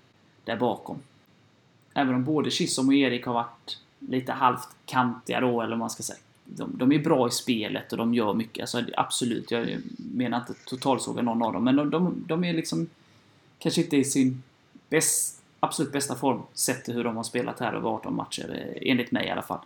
[0.44, 0.98] där bakom.
[1.94, 5.90] Även om både Kissom och Erik har varit lite halvt kantiga då, eller vad man
[5.90, 6.20] ska säga.
[6.56, 8.62] De, de, är bra i spelet och de gör mycket.
[8.62, 12.90] Alltså, absolut, jag menar inte totalsåga någon av dem, men de, de, de är liksom
[13.60, 14.44] kanske inte i sin
[14.90, 18.92] bäst, absolut bästa form sett till hur de har spelat här över 18 matcher, eh,
[18.92, 19.60] enligt mig i alla fall.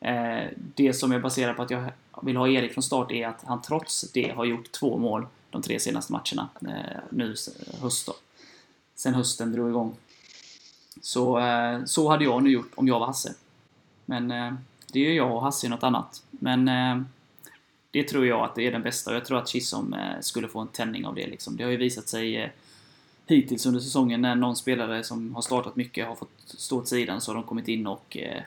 [0.00, 3.44] Eh, det som jag baserar på att jag vill ha Erik från start är att
[3.44, 7.34] han trots det har gjort två mål de tre senaste matcherna eh, nu
[7.80, 8.12] höst då.
[8.94, 9.96] Sen hösten drog igång.
[11.00, 13.34] Så, eh, så hade jag nu gjort om jag var Hasse.
[14.04, 14.54] Men eh,
[14.92, 16.22] det gör jag och Hasse något annat.
[16.40, 17.02] Men eh,
[17.90, 20.48] det tror jag att det är den bästa och jag tror att Chisholm eh, skulle
[20.48, 21.56] få en tändning av det liksom.
[21.56, 22.50] Det har ju visat sig eh,
[23.26, 27.20] hittills under säsongen när någon spelare som har startat mycket har fått stå åt sidan
[27.20, 28.42] så har de kommit in och, eh,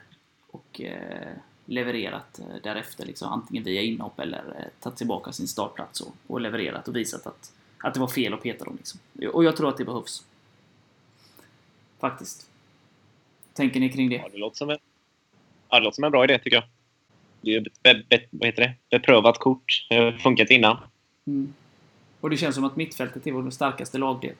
[0.50, 1.32] och eh,
[1.66, 3.06] levererat eh, därefter.
[3.06, 7.52] Liksom, antingen via inhopp eller tagit tillbaka sin startplats och, och levererat och visat att,
[7.78, 8.76] att det var fel att peta dem.
[8.76, 9.00] Liksom.
[9.32, 10.24] Och jag tror att det behövs.
[12.00, 12.50] Faktiskt.
[13.52, 14.16] Tänker ni kring det?
[14.16, 14.78] Ja, det låter som en,
[15.68, 16.64] ja, det låter som en bra idé tycker jag.
[17.82, 18.98] Be, be, vad heter det?
[18.98, 19.86] beprövat kort.
[19.88, 20.76] Det har funkat innan.
[21.26, 21.54] Mm.
[22.20, 24.34] Och det känns som att mittfältet är vår starkaste lagdel.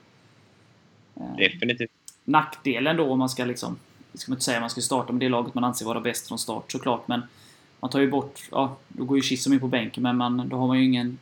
[1.16, 1.90] Eh, Definitivt.
[2.24, 3.78] Nackdelen då om man ska liksom,
[4.12, 6.28] det ska man inte säga man ska starta med det laget man anser vara bäst
[6.28, 7.22] från start såklart, men
[7.80, 10.56] man tar ju bort, ja, då går ju Chisholm in på bänken, men man, då
[10.56, 11.18] har man ju ingen,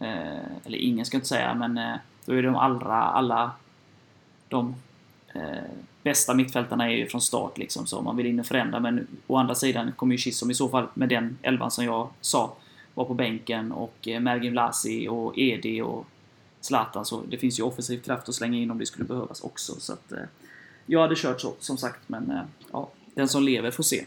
[0.00, 3.52] eh, eller ingen ska jag inte säga, men eh, då är de allra, alla
[4.48, 4.74] de
[6.02, 9.36] bästa mittfältarna är ju från start liksom, så man vill in och förändra, men å
[9.36, 12.56] andra sidan kommer ju Chisholm i så fall med den elvan som jag sa,
[12.94, 16.06] vara på bänken och eh, Mergin Vlasi och Edi och
[16.60, 19.80] Zlatan, så det finns ju offensiv kraft att slänga in om det skulle behövas också.
[19.80, 20.18] Så att, eh,
[20.86, 22.42] jag hade kört så, som sagt, men eh,
[22.72, 24.04] ja, den som lever får se.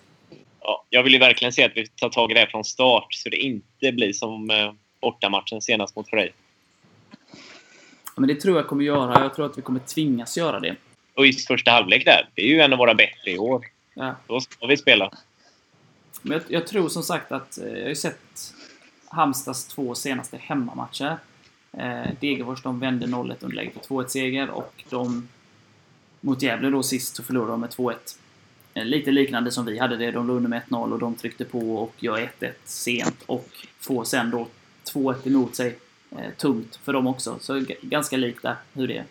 [0.62, 3.14] Ja, jag vill ju verkligen se att vi tar tag i det här från start,
[3.14, 6.34] så det inte blir som eh, bortamatchen senast mot Frej.
[8.16, 9.24] Ja, men det tror jag kommer göra.
[9.24, 10.76] Jag tror att vi kommer tvingas göra det.
[11.15, 13.65] Och just första halvlek där, det är ju en av våra bättre i år.
[13.93, 14.15] Ja.
[14.28, 15.12] Då ska vi spela.
[16.21, 18.54] Men jag, jag tror som sagt att, jag har ju sett
[19.08, 21.17] Halmstads två senaste hemmamatcher.
[21.78, 25.28] Eh, Degerfors de vände 0-1 underläge till 2-1 seger och de
[26.21, 27.95] mot Gävle då sist så förlorade de med 2-1.
[28.73, 30.12] Eh, lite liknande som vi hade det.
[30.12, 33.49] De låg under med 1-0 och de tryckte på och gör 1-1 sent och
[33.80, 34.47] får sen då
[34.93, 35.78] 2-1 emot sig.
[36.12, 37.38] Eh, tungt för dem också.
[37.41, 39.04] Så ganska likt där hur det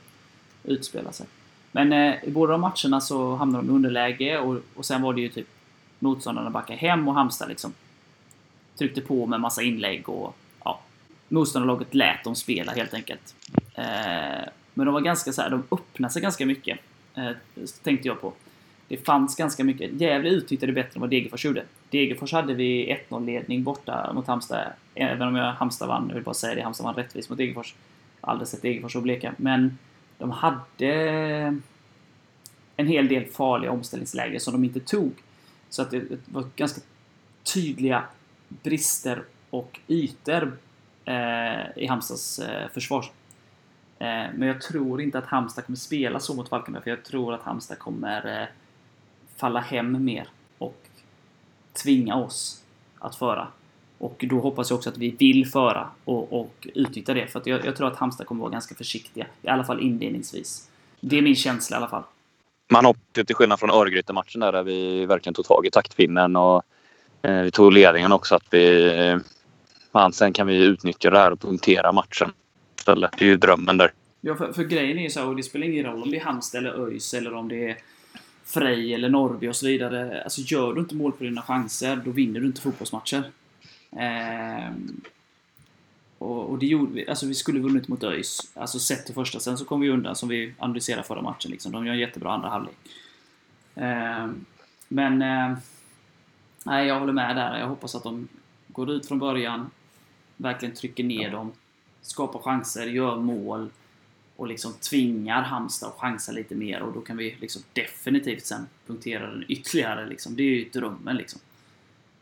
[0.65, 1.27] utspelar sig.
[1.75, 5.15] Men eh, i båda de matcherna så hamnade de i underläge och, och sen var
[5.15, 5.47] det ju typ
[5.99, 7.73] motståndarna backade hem och Halmstad liksom
[8.79, 10.81] tryckte på med massa inlägg och ja,
[11.29, 13.35] motståndarlaget lät dem spela helt enkelt.
[13.75, 16.79] Eh, men de var ganska så här, de öppnade sig ganska mycket,
[17.15, 17.31] eh,
[17.83, 18.33] tänkte jag på.
[18.89, 20.01] Det fanns ganska mycket.
[20.01, 21.65] Gävle utnyttjade bättre än vad Degerfors gjorde.
[21.91, 24.73] Degerfors hade vi 1-0-ledning borta mot Halmstad.
[24.95, 27.75] Även om jag Halmstad vann, jag vill bara säga det, Halmstad vann rättvist mot Degerfors.
[28.21, 29.35] Aldrig sett Degerfors så bleka.
[29.37, 29.79] Men
[30.25, 30.93] de hade
[32.77, 35.13] en hel del farliga omställningsläger som de inte tog.
[35.69, 36.81] Så att det var ganska
[37.55, 38.05] tydliga
[38.49, 40.59] brister och ytor
[41.05, 43.05] eh, i Halmstads eh, försvar.
[43.99, 47.35] Eh, men jag tror inte att Halmstad kommer spela så mot Falkenberg, för jag tror
[47.35, 48.49] att Halmstad kommer eh,
[49.37, 50.87] falla hem mer och
[51.83, 52.65] tvinga oss
[52.99, 53.49] att föra.
[54.05, 57.27] Och då hoppas jag också att vi vill föra och, och utnyttja det.
[57.27, 59.27] För jag, jag tror att Halmstad kommer vara ganska försiktiga.
[59.43, 60.69] I alla fall inledningsvis.
[61.01, 62.03] Det är min känsla i alla fall.
[62.73, 66.63] Man hoppas till skillnad från Örgryte-matchen där, där vi verkligen tog tag i taktpinnen och
[67.23, 68.95] eh, vi tog ledningen också att vi...
[69.95, 72.33] Eh, sen kan vi utnyttja det här och punktera matchen
[72.79, 73.11] istället.
[73.19, 73.93] Det är ju drömmen där.
[74.21, 76.25] Ja, för, för grejen är ju så här, det spelar ingen roll om det är
[76.25, 77.77] Halmstad eller ÖIS eller om det är
[78.45, 80.23] Frej eller Norrby och så vidare.
[80.23, 83.23] Alltså gör du inte mål på dina chanser, då vinner du inte fotbollsmatcher.
[83.97, 85.01] Ehm,
[86.19, 87.09] och, och, det gjorde vi.
[87.09, 88.53] Alltså vi skulle vunnit mot ÖIS.
[88.55, 89.41] Alltså sett till första.
[89.41, 91.51] Sen så kom vi undan som vi analyserade förra matchen.
[91.51, 91.73] Liksom.
[91.73, 92.77] De gör en jättebra andra halvlek.
[93.75, 94.45] Ehm,
[94.89, 95.23] men...
[95.23, 95.59] Eh,
[96.65, 97.59] nej, jag håller med där.
[97.59, 98.29] Jag hoppas att de
[98.69, 99.71] går ut från början.
[100.37, 101.53] Verkligen trycker ner dem.
[102.03, 103.71] Skapar chanser, gör mål
[104.37, 108.67] och liksom tvingar Halmstad att chansa lite mer och då kan vi liksom definitivt sen
[108.87, 110.07] punktera den ytterligare.
[110.07, 110.37] Liksom.
[110.37, 111.41] Det är ju drömmen liksom.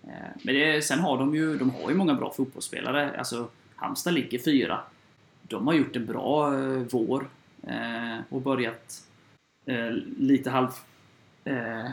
[0.05, 3.19] Eh, men det, sen har de ju, de har ju många bra fotbollsspelare.
[3.19, 4.81] Alltså, Halmstad ligger fyra.
[5.43, 7.29] De har gjort en bra eh, vår
[7.67, 9.03] eh, och börjat
[9.67, 10.69] eh, lite halv...
[11.45, 11.91] Eh,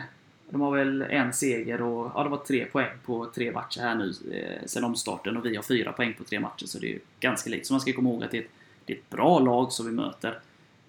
[0.51, 3.95] de har väl en seger och ja, det var tre poäng på tre matcher här
[3.95, 6.99] nu eh, sen omstarten och vi har fyra poäng på tre matcher så det är
[7.19, 7.67] ganska likt.
[7.67, 8.49] Så man ska komma ihåg att det är ett
[8.89, 10.39] det är ett bra lag som vi möter.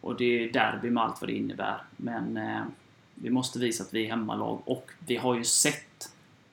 [0.00, 1.82] Och det är derby med allt vad det innebär.
[1.96, 2.62] Men eh,
[3.14, 5.89] vi måste visa att vi är hemmalag och vi har ju sett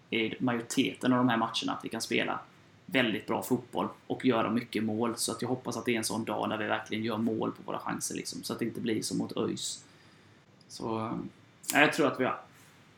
[0.10, 2.40] i majoriteten av de här matcherna att vi kan spela
[2.86, 5.14] väldigt bra fotboll och göra mycket mål.
[5.18, 7.52] Så att jag hoppas att det är en sån dag när vi verkligen gör mål
[7.52, 9.84] på våra chanser liksom, så att det inte blir som mot ÖIS.
[10.68, 11.18] Så
[11.74, 12.40] jag tror att vi har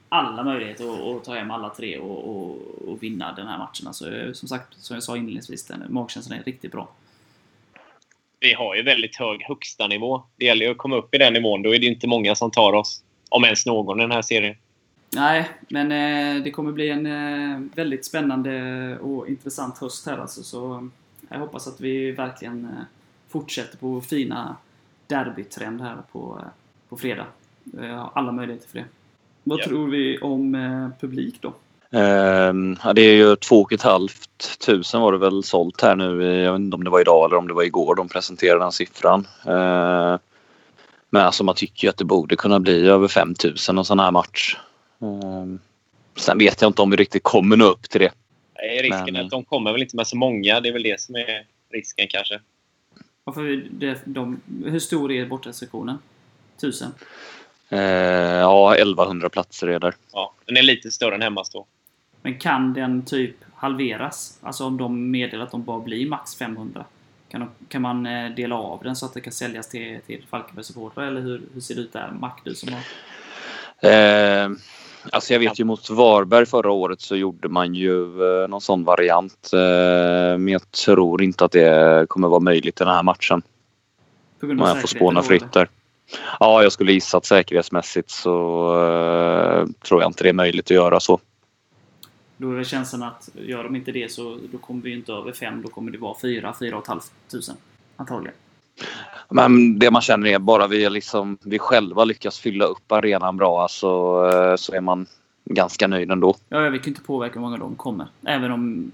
[0.10, 3.88] alla möjligheter att, att ta hem alla tre och, och, och, vinna den här matchen.
[3.88, 6.89] Alltså, som sagt, som jag sa inledningsvis, den magkänslan är riktigt bra
[8.39, 10.24] vi har ju väldigt hög högsta nivå.
[10.38, 11.62] Det gäller ju att komma upp i den nivån.
[11.62, 13.04] Då är det inte många som tar oss.
[13.30, 14.56] Om ens någon i den här serien.
[15.15, 20.43] Nej, men eh, det kommer bli en eh, väldigt spännande och intressant höst här alltså.
[20.43, 20.89] Så
[21.30, 22.84] jag hoppas att vi verkligen eh,
[23.30, 24.56] fortsätter på fina
[25.08, 26.50] derbytrend här på, eh,
[26.89, 27.26] på fredag.
[27.63, 28.86] Jag har alla möjligheter för det.
[29.43, 29.65] Vad ja.
[29.65, 31.54] tror vi om eh, publik då?
[31.93, 35.95] Uh, ja, det är ju två och ett halvt tusen var det väl sålt här
[35.95, 36.24] nu.
[36.24, 38.72] Jag vet inte om det var idag eller om det var igår de presenterade den
[38.72, 39.28] siffran.
[39.48, 40.17] Uh,
[41.10, 44.12] men alltså man tycker ju att det borde kunna bli över 5000 en sån här
[44.12, 44.58] match.
[45.03, 45.55] Uh,
[46.15, 48.12] sen vet jag inte om vi riktigt kommer nå upp till det.
[48.55, 50.59] Nej, risken men, är att de kommer väl inte med så många.
[50.59, 52.39] Det är väl det som är risken kanske.
[53.23, 55.97] Varför det, de, hur stor är bortasektionen?
[56.62, 56.91] Tusen?
[57.73, 59.95] Uh, ja, 1100 platser är där.
[60.12, 61.65] Ja, den är lite större än hemmastå.
[62.21, 64.39] Men kan den typ halveras?
[64.41, 66.85] Alltså om de meddelar att de bara blir max 500?
[67.29, 70.25] Kan, de, kan man eh, dela av den så att det kan säljas till, till
[70.29, 71.07] Falkenberg-supportrar?
[71.07, 72.12] Eller hur, hur ser det ut där?
[72.19, 72.81] Mac, du som har...
[73.91, 74.49] Eh,
[75.12, 78.83] alltså jag vet ju mot Varberg förra året så gjorde man ju eh, någon sån
[78.83, 79.49] variant.
[79.53, 83.41] Eh, men jag tror inte att det kommer vara möjligt i den här matchen.
[84.41, 85.69] Om jag får spåna fritt där.
[86.39, 88.31] Ja, jag skulle gissa att säkerhetsmässigt så
[88.75, 91.19] eh, tror jag inte det är möjligt att göra så.
[92.38, 95.31] Då är det känslan att gör de inte det så då kommer vi inte över
[95.31, 95.62] fem.
[95.62, 97.55] Då kommer det vara fyra, fyra och ett halvt tusen.
[97.95, 98.35] Antagligen.
[99.30, 103.68] Men det man känner är bara vi, liksom, vi själva lyckas fylla upp arenan bra
[103.68, 105.06] så, så är man
[105.46, 106.36] ganska nöjd ändå.
[106.50, 108.08] Ja, vi kan inte påverka hur många de kommer.
[108.25, 108.92] Även om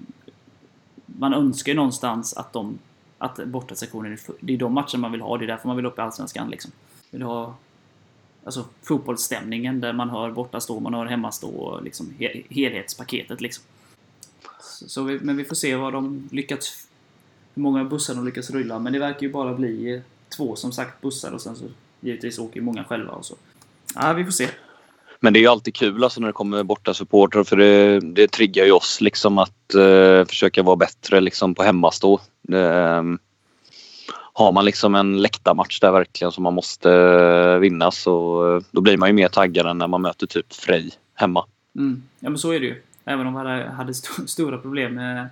[1.06, 2.80] man önskar ju någonstans att de
[3.18, 5.38] att bortasektionen är Det är de matcherna man vill ha.
[5.38, 6.50] Det är därför man vill upp i Allsvenskan.
[6.50, 6.72] Liksom.
[7.12, 7.56] Vill ha
[8.44, 12.14] alltså, fotbollsstämningen där man hör borta stå, man hör hemma stå, liksom
[12.50, 13.64] helhetspaketet liksom.
[14.88, 16.88] Så vi, men vi får se vad de lyckats,
[17.56, 18.80] hur många bussar de lyckas rulla.
[18.80, 20.02] Men det verkar ju bara bli
[20.38, 21.66] två som sagt bussar och sen så
[22.00, 23.36] givetvis åker många själva och så.
[23.96, 24.48] Ja, vi får se.
[25.20, 28.28] Men det är ju alltid kul alltså när det kommer borta supportrar för det, det
[28.28, 32.20] triggar ju oss liksom att uh, försöka vara bättre liksom på hemmastå.
[32.48, 33.20] Um,
[34.38, 38.82] har man liksom en läktarmatch där verkligen som man måste eh, vinna så eh, då
[38.82, 41.46] blir man ju mer taggad än när man möter typ Frej hemma.
[41.76, 42.04] Mm.
[42.20, 42.82] Ja, men så är det ju.
[43.06, 45.26] Även om vi hade, hade st stora problem med, eh,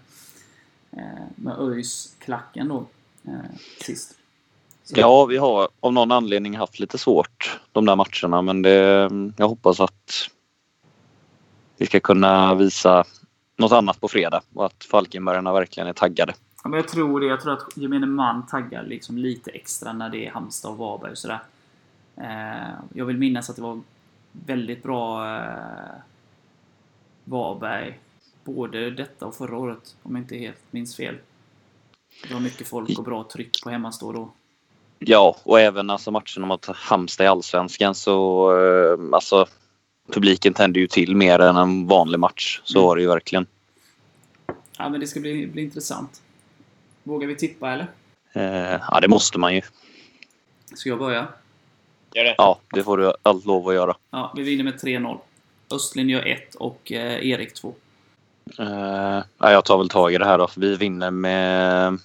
[1.36, 2.86] med ÖIS-klacken då,
[3.28, 3.34] eh,
[3.82, 4.16] sist.
[4.84, 5.00] Så.
[5.00, 9.48] Ja, vi har av någon anledning haft lite svårt de där matcherna, men det, jag
[9.48, 10.30] hoppas att
[11.78, 13.04] vi ska kunna visa
[13.58, 16.34] något annat på fredag och att Falkenbergarna verkligen är taggade.
[16.64, 17.26] Ja, men jag tror det.
[17.26, 21.12] Jag tror att gemene man taggar liksom lite extra när det är Halmstad och Varberg
[21.12, 21.44] och sådär.
[22.16, 23.82] Eh, jag vill minnas att det var
[24.32, 25.96] väldigt bra eh,
[27.24, 28.00] Varberg
[28.44, 31.16] både detta och förra året, om jag inte helt minns fel.
[32.28, 34.32] Det var mycket folk och bra tryck på hemmastå då.
[35.00, 39.46] Ja, och även alltså matchen mot Halmstad i Allsvenskan så eh, alltså
[40.12, 42.62] publiken tänder ju till mer än en vanlig match.
[42.64, 42.88] Så mm.
[42.88, 43.46] var det ju verkligen.
[44.78, 46.22] Ja, men det ska bli, bli intressant.
[47.04, 47.88] Vågar vi tippa eller?
[48.34, 49.62] Eh, ja, det måste man ju.
[50.76, 51.28] Ska jag börja?
[52.14, 52.36] Gör det.
[52.38, 53.96] Ja, det får du allt lov att göra.
[54.12, 55.20] Ja, vi vinner med 3-0.
[55.72, 57.74] Östlin gör 1 och eh, Erik 2.
[58.60, 60.48] Uh, jag tar väl tag i det här då.
[60.56, 62.00] Vi vinner med...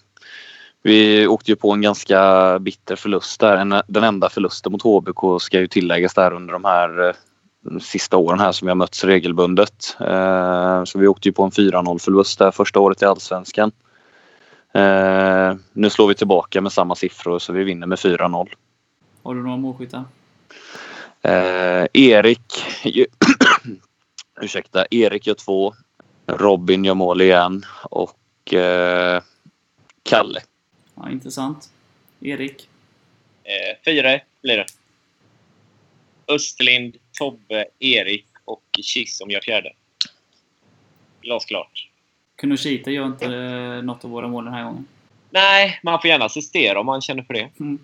[0.82, 3.82] Vi åkte ju på en ganska bitter förlust där.
[3.86, 8.40] Den enda förlusten mot HBK ska ju tilläggas där under de här uh, sista åren
[8.40, 9.96] här som vi har mötts regelbundet.
[10.00, 13.72] Uh, så vi åkte ju på en 4-0 förlust där första året i Allsvenskan.
[15.72, 18.48] Nu slår vi tillbaka med samma siffror så vi vinner med 4-0.
[19.22, 20.04] Har du några målskyttar?
[21.92, 22.64] Erik...
[24.40, 24.86] ursäkta.
[24.90, 25.74] Erik gör två.
[26.28, 29.22] Robin gör mål igen och eh,
[30.02, 30.40] Kalle.
[30.94, 31.70] Ja, intressant.
[32.20, 32.68] Erik?
[33.44, 34.66] Eh, 4-1 blir det.
[36.28, 39.72] Östlind, Tobbe, Erik och Kissom gör fjärde.
[41.22, 41.88] Glasklart.
[42.36, 44.86] Kunoshita gör inte eh, något av våra mål den här gången.
[45.30, 47.50] Nej, man får gärna assistera om man känner för det.
[47.60, 47.78] Mm,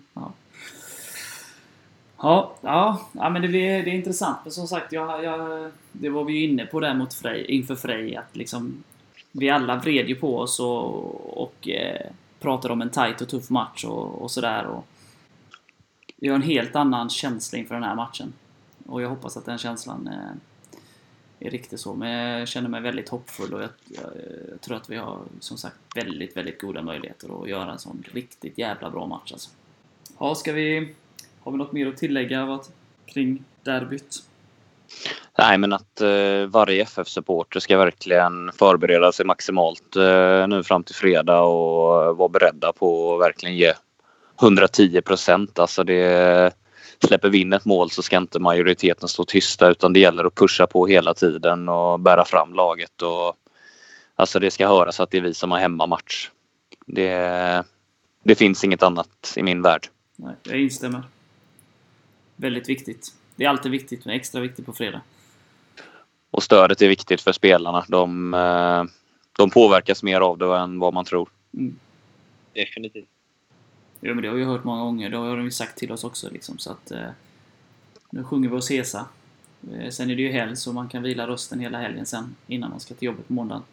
[2.17, 2.55] ja.
[2.61, 4.37] Ja, ja, men det, blir, det är intressant.
[4.43, 7.75] Men som sagt, jag, jag, det var vi ju inne på där mot Frej, inför
[7.75, 8.15] Frej.
[8.15, 8.83] Att liksom,
[9.31, 13.49] vi alla vred ju på oss och, och eh, pratade om en tight och tuff
[13.49, 14.81] match och, och sådär.
[16.15, 18.33] Vi har en helt annan känsla inför den här matchen.
[18.85, 21.93] Och jag hoppas att den känslan eh, är riktigt så.
[21.93, 24.11] Men jag känner mig väldigt hoppfull och jag, jag,
[24.51, 28.03] jag, tror att vi har som sagt väldigt, väldigt goda möjligheter att göra en sån
[28.11, 29.49] riktigt jävla bra match alltså.
[30.19, 30.95] Ja, ska vi
[31.45, 32.59] har vi något mer att tillägga
[33.05, 34.23] kring derbyt?
[35.37, 40.95] Nej, men att eh, varje FF-supporter ska verkligen förbereda sig maximalt eh, nu fram till
[40.95, 43.73] fredag och vara beredda på att verkligen ge
[44.41, 45.59] 110 procent.
[45.59, 46.53] Alltså det
[46.99, 50.35] släpper vi in ett mål så ska inte majoriteten stå tysta utan det gäller att
[50.35, 53.01] pusha på hela tiden och bära fram laget.
[53.01, 53.35] Och,
[54.15, 56.29] alltså det ska höras att det är vi som har hemmamatch.
[56.85, 57.63] Det,
[58.23, 59.87] det finns inget annat i min värld.
[60.15, 61.03] Nej, jag instämmer
[62.35, 63.13] väldigt viktigt.
[63.35, 65.01] Det är alltid viktigt, men extra viktigt på fredag.
[66.31, 67.85] Och stödet är viktigt för spelarna.
[67.87, 68.83] De, eh,
[69.37, 71.29] de påverkas mer av det än vad man tror.
[71.53, 71.79] Mm.
[72.53, 73.09] Definitivt.
[73.99, 75.09] Ja, men det har vi hört många gånger.
[75.09, 76.29] Det har de ju sagt till oss också.
[76.29, 77.09] Liksom, så att, eh,
[78.09, 79.05] nu sjunger vi oss hesa.
[79.73, 82.69] Eh, sen är det ju helg, så man kan vila rösten hela helgen sen innan
[82.69, 83.63] man ska till jobbet på måndagen.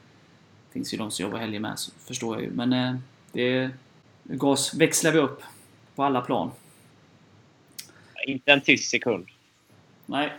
[0.68, 2.50] Det finns ju de som jobbar helger med, så förstår jag ju.
[2.50, 2.94] Men eh,
[3.32, 3.70] det
[4.24, 5.42] gas växlar vi upp
[5.94, 6.50] på alla plan.
[8.26, 9.26] Inte en tyst sekund.
[10.06, 10.32] Nej.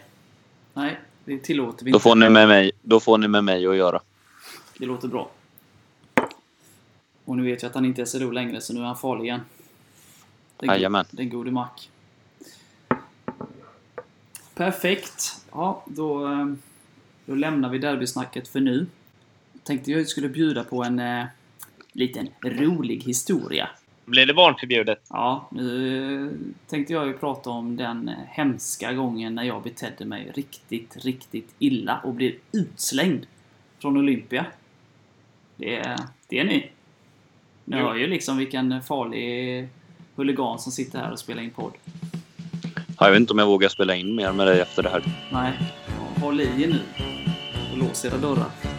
[0.73, 1.95] Nej, det tillåter vi inte.
[1.95, 4.01] Då får ni med mig, då får ni med mig att göra.
[4.77, 5.31] Det låter bra.
[7.25, 9.25] Och nu vet jag att han inte är SLO längre, så nu är han farlig
[9.25, 9.41] igen.
[10.57, 11.05] Den, Jajamän.
[11.11, 11.69] Den gode Mac.
[14.55, 15.41] Perfekt.
[15.51, 16.45] Ja, då, eh,
[17.25, 18.87] då lämnar vi derbysnacket för nu.
[19.63, 21.25] Tänkte jag skulle bjuda på en eh,
[21.91, 23.69] liten rolig historia
[24.05, 25.05] blir det barnförbjudet.
[25.09, 31.05] Ja, nu tänkte jag ju prata om den hemska gången när jag betedde mig riktigt,
[31.05, 33.25] riktigt illa och blev utslängd
[33.79, 34.45] från Olympia.
[35.55, 35.95] Det,
[36.27, 36.69] det är ni.
[37.65, 39.69] Ni hör ju liksom vilken farlig
[40.15, 41.73] huligan som sitter här och spelar in podd.
[42.99, 45.03] jag vet inte om jag vågar spela in mer med dig efter det här.
[45.31, 45.53] Nej,
[46.21, 46.79] håll i er nu
[47.71, 48.72] och lås era dörrar.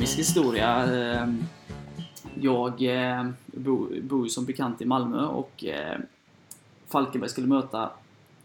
[0.00, 0.68] Komisk historia.
[0.68, 1.44] Ehm,
[2.34, 5.98] jag eh, bor, ju som bekant i Malmö och eh,
[6.88, 7.90] Falkenberg skulle möta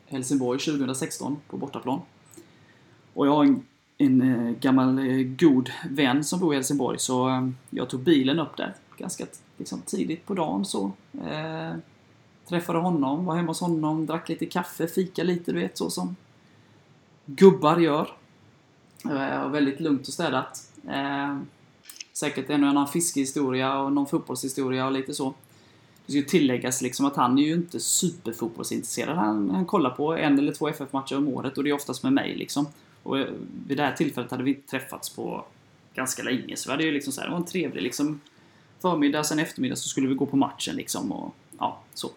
[0.06, 2.02] Helsingborg 2016 på bortaplan.
[3.14, 3.66] Och jag har en,
[3.98, 8.74] en eh, gammal god vän som bor i Helsingborg så jag tog bilen upp där
[8.98, 9.26] ganska
[9.58, 10.92] liksom, tidigt på dagen så.
[11.14, 11.76] Eh,
[12.48, 16.16] träffade honom, var hemma hos honom, drack lite kaffe, fika lite, du vet så som
[17.26, 18.12] gubbar gör.
[19.06, 20.72] Eh, väldigt lugnt och städat.
[20.90, 21.38] Eh,
[22.14, 25.34] säkert en och annan fiskehistoria och någon fotbollshistoria och lite så.
[26.06, 29.18] Det ska ju tilläggas liksom att han är ju inte superfotbollsintresserad.
[29.18, 32.14] Han, han kollar på en eller två FF-matcher om året och det är oftast med
[32.14, 32.68] mig liksom.
[33.04, 33.18] Och
[33.68, 35.46] vid det här tillfället hade vi inte träffats på
[35.94, 38.20] ganska länge så vi hade ju liksom så här, det var en trevlig liksom
[38.80, 42.10] förmiddag, sen eftermiddag så skulle vi gå på matchen liksom och ja, så.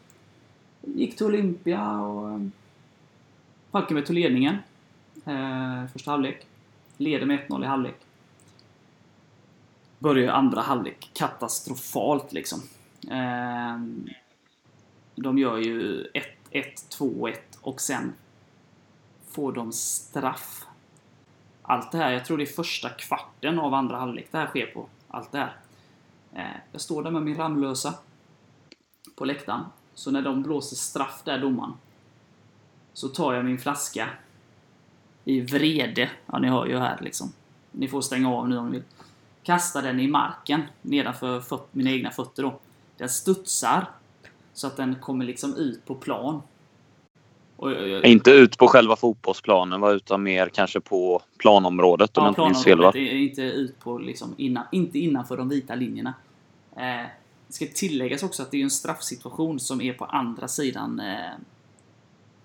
[0.82, 2.40] Gick till Olympia och eh,
[3.70, 4.56] Falkenberg tog ledningen.
[5.24, 6.46] Eh, första halvlek.
[6.96, 7.96] Leder med 1-0 i halvlek.
[9.98, 12.60] Börjar andra halvlek katastrofalt liksom.
[13.10, 14.08] Ehm,
[15.14, 16.06] de gör ju
[16.50, 18.12] 1-1, 2-1 och sen
[19.30, 20.66] får de straff.
[21.62, 24.66] Allt det här, jag tror det är första kvarten av andra halvlek det här sker
[24.66, 24.86] på.
[25.08, 25.56] Allt det här.
[26.34, 27.94] Ehm, jag står där med min Ramlösa
[29.16, 29.64] på läktaren.
[29.94, 31.72] Så när de blåser straff där, domaren,
[32.92, 34.08] så tar jag min flaska
[35.24, 36.10] i vrede.
[36.26, 37.32] Ja, ni hör ju här liksom.
[37.72, 38.82] Ni får stänga av nu om ni vill.
[39.48, 42.58] Kastar den i marken nedanför föt mina egna fötter då.
[42.96, 43.90] Den studsar
[44.52, 46.42] så att den kommer liksom ut på plan.
[47.56, 49.92] Och jag, jag, inte ut på själva fotbollsplanen va?
[49.92, 52.96] utan mer kanske på planområdet om ja, jag inte minns fel?
[52.96, 56.14] Inte ut på liksom innan, inte innanför de vita linjerna.
[56.76, 57.06] Eh,
[57.46, 61.32] det ska tilläggas också att det är en straffsituation som är på andra sidan eh,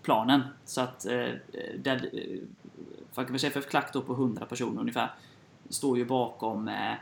[0.03, 0.41] planen.
[0.65, 1.27] Så att eh,
[1.77, 2.09] där,
[3.15, 5.09] eh, FF Klack då på 100 personer ungefär
[5.69, 6.93] står ju bakom eh,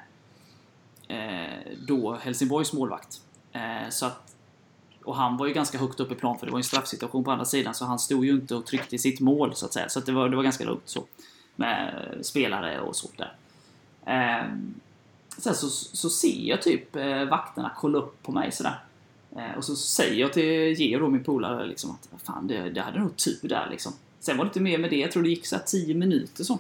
[1.07, 3.21] eh, då Helsingborgs målvakt.
[3.51, 4.35] Eh, så att,
[5.03, 7.31] och han var ju ganska högt upp i plan för det var en straffsituation på
[7.31, 9.89] andra sidan så han stod ju inte och tryckte i sitt mål så att säga.
[9.89, 11.03] Så att det, var, det var ganska lugnt så.
[11.55, 13.35] Med spelare och så där.
[14.05, 14.53] Eh,
[15.37, 18.79] sen så, så ser jag typ eh, vakterna kolla upp på mig sådär.
[19.35, 22.99] Eh, och så säger jag till Georg, min polare, liksom att fan, det, det hade
[22.99, 23.93] nog tur där liksom.
[24.19, 24.97] Sen var det inte mer med det.
[24.97, 26.59] Jag tror det gick så 10 minuter så.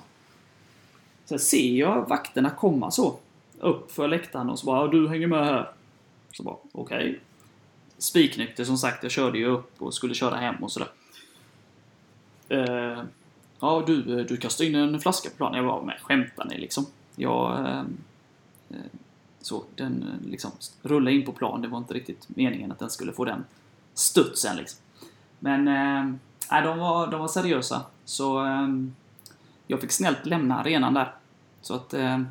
[1.31, 3.19] Sen ser jag vakterna komma så.
[3.59, 5.71] Upp för läktaren och så bara du hänger med här.
[6.31, 6.97] Så bara okej.
[6.97, 7.19] Okay.
[7.97, 9.03] Spiknykter som sagt.
[9.03, 10.89] Jag körde ju upp och skulle köra hem och sådär.
[12.51, 13.03] Uh,
[13.59, 15.57] ja du, du kastade in en flaska på planen.
[15.57, 16.85] Jag var med skämtar ni liksom?
[17.15, 17.59] Jag...
[17.59, 18.77] Uh,
[19.41, 20.51] så den liksom
[20.81, 21.61] rullade in på plan.
[21.61, 23.45] Det var inte riktigt meningen att den skulle få den
[23.93, 24.79] studsen liksom.
[25.39, 26.15] Men eh,
[26.51, 27.81] Nej, de var, de var seriösa.
[28.05, 28.67] Så eh,
[29.67, 31.13] jag fick snällt lämna arenan där.
[31.61, 32.21] Så att eh,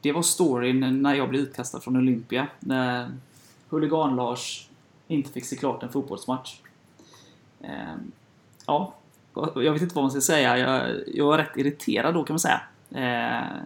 [0.00, 2.46] det var storyn när jag blev utkastad från Olympia.
[2.60, 3.10] När
[3.68, 4.68] Huligan-Lars
[5.08, 6.60] inte fick se klart en fotbollsmatch.
[7.60, 7.94] Eh,
[8.66, 8.94] ja,
[9.34, 10.58] jag vet inte vad man ska säga.
[10.58, 12.60] Jag, jag var rätt irriterad då kan man säga.
[12.90, 13.56] Eh,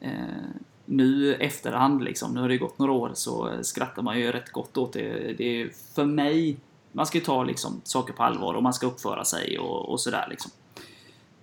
[0.00, 0.44] eh,
[0.84, 4.76] nu efterhand liksom, nu har det gått några år, så skrattar man ju rätt gott
[4.76, 5.38] åt det.
[5.38, 6.56] Det är för mig
[6.92, 10.00] man ska ju ta liksom, saker på allvar och man ska uppföra sig och, och
[10.00, 10.26] sådär.
[10.30, 10.50] Liksom.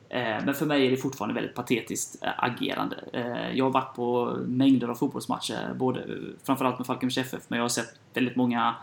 [0.10, 3.03] Eh, men för mig är det fortfarande väldigt patetiskt eh, agerande.
[3.14, 6.05] Eh, jag har varit på mängder av fotbollsmatcher, både,
[6.43, 8.76] framförallt med Falkenbergs FF, men jag har sett väldigt många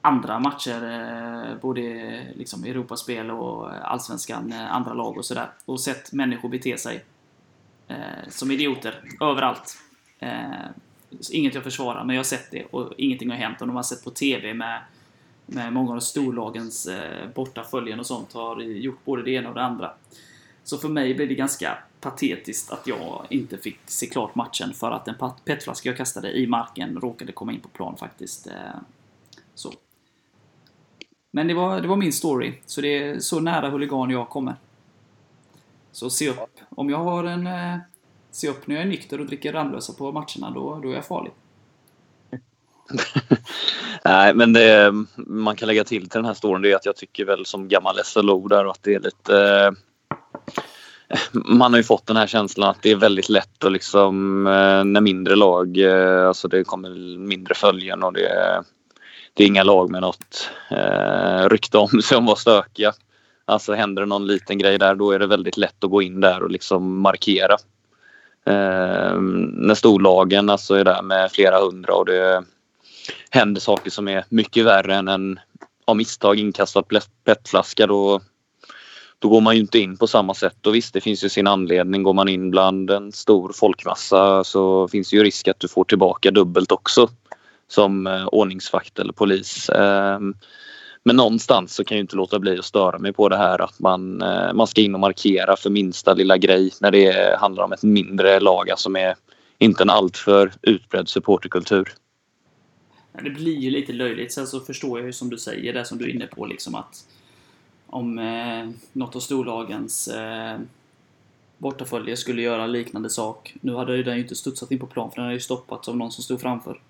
[0.00, 1.82] andra matcher, både
[2.34, 5.50] liksom Europaspel och Allsvenskan, andra lag och sådär.
[5.64, 7.04] Och sett människor bete sig
[8.28, 9.78] som idioter överallt.
[11.30, 13.60] Inget jag försvarar, men jag har sett det och ingenting har hänt.
[13.60, 14.80] Och de har sett på TV med
[15.46, 19.62] med många av storlagens eh, bortaföljen och sånt har gjort både det ena och det
[19.62, 19.92] andra.
[20.64, 24.90] Så för mig blev det ganska patetiskt att jag inte fick se klart matchen för
[24.90, 25.14] att en
[25.44, 28.46] petflaska jag kastade i marken råkade komma in på plan faktiskt.
[28.46, 28.54] Eh,
[29.54, 29.72] så.
[31.30, 34.54] Men det var, det var min story, så det är så nära huligan jag kommer.
[35.92, 36.60] Så se upp.
[36.68, 37.46] Om jag har en...
[37.46, 37.76] Eh,
[38.30, 41.06] se upp när jag är nykter och dricker Ramlösa på matcherna, då, då är jag
[41.06, 41.32] farlig.
[44.04, 46.96] Nej, men det man kan lägga till till den här storyn det är att jag
[46.96, 49.36] tycker väl som gammal SLO där att det är lite...
[49.38, 49.70] Eh,
[51.32, 54.84] man har ju fått den här känslan att det är väldigt lätt att liksom eh,
[54.84, 58.62] när mindre lag, eh, alltså det kommer mindre följen och det,
[59.34, 62.92] det är inga lag med något eh, rykte om sig om att vara stökiga.
[63.44, 66.20] Alltså händer det någon liten grej där då är det väldigt lätt att gå in
[66.20, 67.56] där och liksom markera.
[68.46, 69.20] Eh,
[69.52, 72.44] när storlagen alltså är där med flera hundra och det
[73.30, 75.40] händer saker som är mycket värre än en
[75.84, 76.82] av misstag inkastad
[77.24, 78.20] petflaska då,
[79.18, 80.66] då går man ju inte in på samma sätt.
[80.66, 82.02] Och visst, det finns ju sin anledning.
[82.02, 85.84] Går man in bland en stor folkmassa så finns det ju risk att du får
[85.84, 87.08] tillbaka dubbelt också
[87.68, 89.68] som eh, ordningsvakt eller polis.
[89.68, 90.18] Eh,
[91.04, 93.80] men någonstans så kan jag inte låta bli att störa mig på det här att
[93.80, 97.72] man, eh, man ska in och markera för minsta lilla grej när det handlar om
[97.72, 99.14] ett mindre lag, alltså är
[99.58, 101.94] inte en alltför utbredd supporterkultur.
[103.22, 104.32] Det blir ju lite löjligt.
[104.32, 106.74] Sen så förstår jag ju som du säger, det som du är inne på liksom
[106.74, 107.06] att
[107.86, 110.58] om eh, något av storlagens eh,
[111.58, 113.54] bortafölje skulle göra liknande sak.
[113.60, 115.96] Nu hade den ju inte studsat in på plan för den hade ju stoppats av
[115.96, 116.80] någon som stod framför.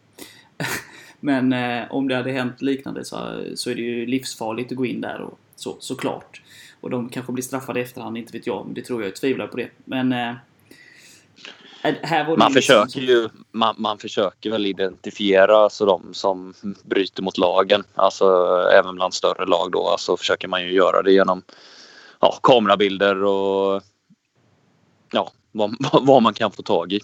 [1.21, 4.87] Men eh, om det hade hänt liknande så, så är det ju livsfarligt att gå
[4.87, 6.43] in där och så, såklart.
[6.81, 8.65] Och de kanske blir straffade i efterhand, inte vet jag.
[8.67, 9.69] Men det tror jag, jag tvivlar på det.
[9.85, 10.35] Men eh,
[12.37, 13.03] man, försöker liksom...
[13.03, 17.85] ju, man, man, försöker väl identifiera alltså de som bryter mot lagen.
[17.95, 18.27] Alltså
[18.73, 19.89] även bland större lag då.
[19.89, 21.43] Alltså försöker man ju göra det genom
[22.21, 23.83] ja, kamerabilder och
[25.13, 27.01] ja, vad, vad man kan få tag i.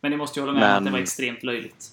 [0.00, 0.70] Men ni måste ju hålla med men...
[0.70, 1.86] om att det var extremt löjligt.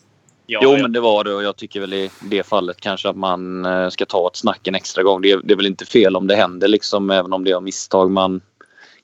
[0.49, 0.81] Ja, jo, ja.
[0.81, 3.89] men det var det och jag tycker väl i det fallet kanske att man eh,
[3.89, 5.21] ska ta ett snack en extra gång.
[5.21, 7.55] Det är, det är väl inte fel om det händer liksom, även om det är
[7.55, 8.41] av misstag man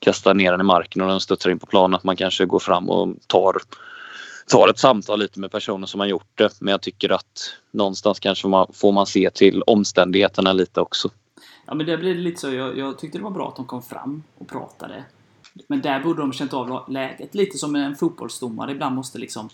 [0.04, 1.94] kastar ner den i marken och den studsar in på planen.
[1.94, 3.56] Att man kanske går fram och tar,
[4.46, 6.60] tar ett samtal lite med personen som har gjort det.
[6.60, 11.10] Men jag tycker att någonstans kanske man, får man se till omständigheterna lite också.
[11.66, 12.50] Ja, men det blir lite så.
[12.50, 15.04] Jag, jag tyckte det var bra att de kom fram och pratade.
[15.68, 17.34] Men där borde de känt av läget.
[17.34, 19.48] Lite som en fotbollsdomare ibland måste liksom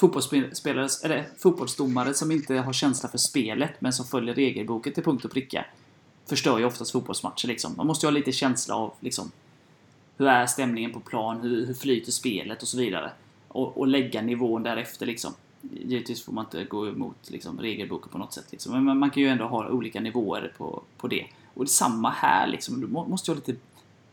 [0.00, 5.24] fotbollsspelare, eller fotbollsdomare som inte har känsla för spelet men som följer regelboken till punkt
[5.24, 5.64] och pricka
[6.28, 7.74] förstör ju oftast fotbollsmatcher liksom.
[7.76, 9.30] Man måste ju ha lite känsla av liksom
[10.16, 13.10] hur är stämningen på plan, hur, hur flyter spelet och så vidare.
[13.48, 15.32] Och, och lägga nivån därefter liksom.
[15.60, 18.46] Givetvis får man inte gå emot liksom, regelboken på något sätt.
[18.50, 18.72] Liksom.
[18.72, 21.26] Men man, man, kan ju ändå ha olika nivåer på, på det.
[21.54, 22.80] Och det samma här liksom.
[22.80, 23.60] Du måste ju ha lite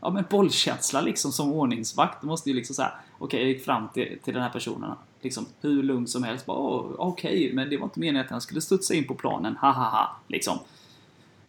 [0.01, 2.21] ja, men bollkänsla liksom som ordningsvakt.
[2.21, 4.91] Du måste ju liksom säga okej, okay, jag gick fram till, till den här personen.
[5.21, 6.43] Liksom hur lugn som helst.
[6.47, 9.57] Okej, okay, men det var inte meningen att han skulle studsa in på planen.
[9.57, 10.17] Ha ha ha.
[10.27, 10.59] Liksom.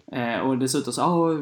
[0.06, 1.32] Eh, och dessutom så, ah,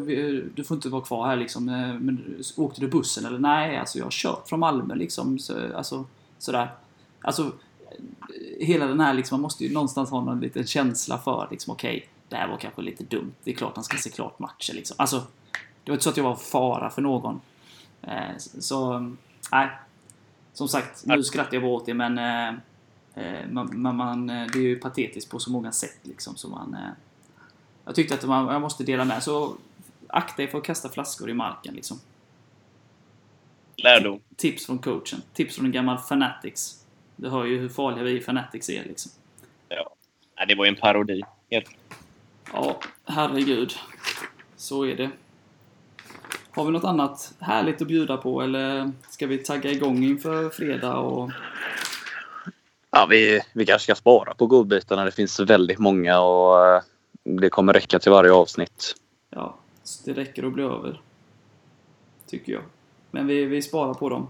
[0.54, 1.68] du får inte vara kvar här liksom.
[1.68, 3.38] Eh, men åkte du bussen eller?
[3.38, 5.38] Nej, alltså jag har kört från Malmö liksom.
[5.38, 6.04] Så, alltså,
[6.38, 6.74] sådär.
[7.20, 11.48] Alltså, eh, hela den här liksom, man måste ju någonstans ha någon liten känsla för
[11.50, 13.32] liksom, okej, okay, det här var kanske lite dumt.
[13.44, 14.96] Det är klart han ska se klart matchen liksom.
[14.98, 15.22] Alltså,
[15.84, 17.40] det var inte så att jag var fara för någon.
[18.02, 19.10] Eh, så,
[19.52, 19.70] nej.
[20.52, 22.48] Som sagt, nu skrattar jag bara åt det men eh,
[23.14, 26.36] eh man, man, det är ju patetiskt på så många sätt liksom.
[26.36, 26.76] Så man,
[27.84, 29.22] jag tyckte att man, jag måste dela med.
[29.22, 29.56] Så
[30.06, 32.00] akta er för att kasta flaskor i marken liksom.
[33.76, 34.20] Lärdom.
[34.36, 35.22] Tips från coachen.
[35.34, 36.84] Tips från en gammal Fanatics.
[37.16, 39.12] Du hör ju hur farliga vi Fanatics är liksom.
[39.68, 39.94] Ja.
[40.48, 41.22] Det var ju en parodi.
[41.50, 41.70] Helt.
[42.52, 43.72] Ja, herregud.
[44.56, 45.10] Så är det.
[46.50, 50.96] Har vi något annat härligt att bjuda på eller ska vi tagga igång inför fredag
[50.96, 51.30] och...
[52.90, 55.04] Ja, vi, vi kanske ska spara på godbitarna.
[55.04, 56.82] Det finns väldigt många och eh,
[57.24, 58.94] det kommer räcka till varje avsnitt.
[59.30, 59.58] Ja,
[60.04, 61.00] det räcker att bli över.
[62.26, 62.62] Tycker jag.
[63.10, 64.28] Men vi, vi sparar på dem.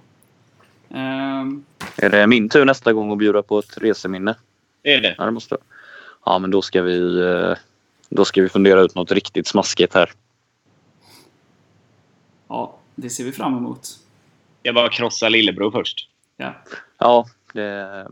[0.89, 1.65] Um...
[1.97, 4.35] Är det min tur nästa gång att bjuda på ett reseminne?
[4.83, 5.15] Är det.
[5.19, 5.57] Ja, det måste
[6.25, 7.55] Ja, men då ska vi, eh,
[8.09, 10.11] då ska vi fundera ut något riktigt smaskigt här.
[12.49, 13.89] Ja, det ser vi fram emot.
[14.63, 16.09] Jag bara krossa lillebror först.
[16.37, 16.55] Ja.
[16.99, 18.07] Ja, det,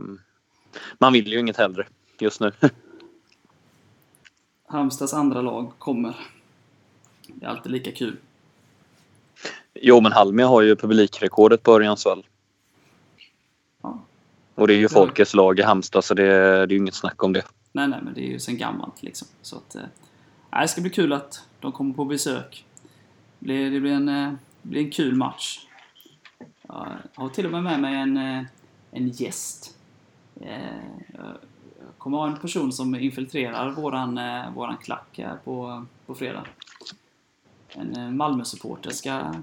[0.99, 1.87] man vill ju inget hellre
[2.18, 2.53] just nu.
[4.70, 6.16] Halmstads andra lag kommer.
[7.26, 8.16] Det är alltid lika kul.
[9.74, 12.26] Jo, men Halmia har ju publikrekordet på Örjansvall.
[13.82, 13.98] Ja.
[14.54, 17.22] Och det är ju folkets lag i Halmstad så det, det är ju inget snack
[17.22, 17.42] om det.
[17.72, 19.28] Nej, nej, men det är ju sen gammalt liksom.
[19.42, 22.64] Så att, eh, det ska bli kul att de kommer på besök.
[23.38, 25.66] Det blir, det blir, en, eh, det blir en kul match.
[26.62, 28.44] Jag har till och med med mig en, eh,
[28.90, 29.76] en gäst.
[32.01, 36.44] Eh, kommer ha en person som infiltrerar våran, eh, våran klack här på, på fredag.
[37.74, 39.34] En eh, Malmö-supporter ska,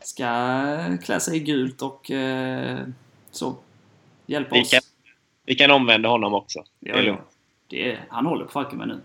[0.00, 2.86] ska klä sig i gult och eh,
[3.30, 3.56] så.
[4.26, 4.92] Hjälpa vi kan, oss.
[5.44, 6.64] Vi kan omvända honom också.
[6.80, 7.18] Ja, ja.
[7.68, 9.00] Det är, han håller på Falkenberg nu.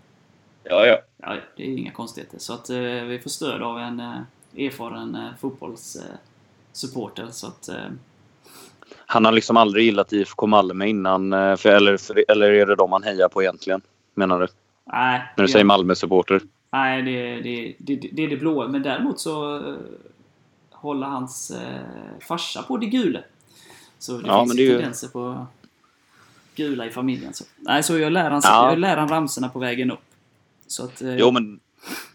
[0.64, 1.02] Ja, ja.
[1.18, 2.40] ja, det är inga konstigheter.
[2.40, 4.22] Så att eh, vi får stöd av en eh,
[4.58, 7.28] erfaren eh, fotbollssupporter.
[7.32, 7.70] så att
[9.16, 11.34] han har liksom aldrig gillat IFK Malmö innan.
[11.34, 13.82] Eh, för, eller, för, eller är det de han hejar på egentligen?
[14.14, 14.48] Menar du?
[14.92, 15.22] Nej.
[15.38, 16.42] När du säger Malmö-supporter?
[16.72, 18.68] Nej, det, det, det, det är det blåa.
[18.68, 19.76] Men däremot så uh,
[20.72, 23.20] håller hans uh, farsa på det gula.
[24.00, 25.12] Så det ja, finns det tendenser ju...
[25.12, 25.46] på
[26.56, 27.34] gula i familjen.
[27.34, 27.44] Så.
[27.58, 28.70] Nej, så jag lär han, ja.
[28.70, 30.06] jag lär han ramsorna på vägen upp.
[30.68, 31.60] Så att, uh, jo, men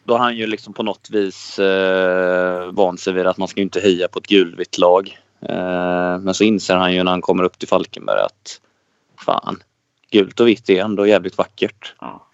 [0.05, 3.61] då har han ju liksom på något vis eh, vant sig vid att man ska
[3.61, 5.19] inte heja på ett gulvitt lag.
[5.41, 8.61] Eh, men så inser han ju när han kommer upp till Falkenberg att
[9.17, 9.63] fan,
[10.11, 11.95] gult och vitt är ändå jävligt vackert.
[12.01, 12.27] Ja.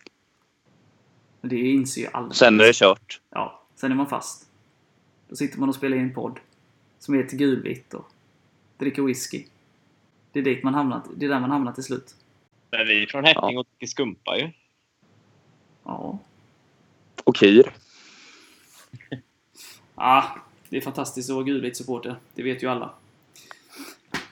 [1.40, 2.34] Det inser ju alla.
[2.34, 3.20] Sen är det kört.
[3.30, 4.48] Ja, sen är man fast.
[5.28, 6.40] Då sitter man och spelar in en podd
[6.98, 8.06] som heter Gulvitt och
[8.78, 9.44] dricker whisky.
[10.32, 12.14] Det är, dit man hamnat, det är där man hamnar till slut.
[12.70, 14.50] Men vi är från Hätting och dricker skumpa ju.
[15.84, 16.18] Ja.
[17.24, 17.72] Och Kyr.
[19.94, 20.36] Ja,
[20.68, 22.16] det är fantastiskt att vara gulvitt supporter.
[22.34, 22.90] Det vet ju alla.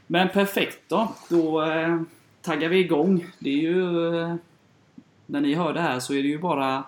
[0.06, 1.14] Men perfekt då.
[1.28, 2.00] Då eh,
[2.42, 3.26] taggar vi igång.
[3.38, 4.16] Det är ju...
[4.16, 4.34] Eh,
[5.26, 6.84] när ni hör det här så är det ju bara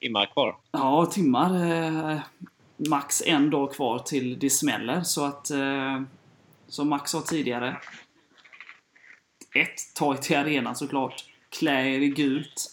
[0.00, 0.56] Timmar kvar.
[0.70, 1.72] Ja, timmar.
[1.72, 2.20] Eh,
[2.76, 5.02] max en dag kvar till det smäller.
[5.02, 6.02] Så att, eh,
[6.68, 7.76] som Max sa tidigare.
[9.54, 11.24] Ett, ta er till arenan såklart.
[11.50, 12.70] Klä er i gult.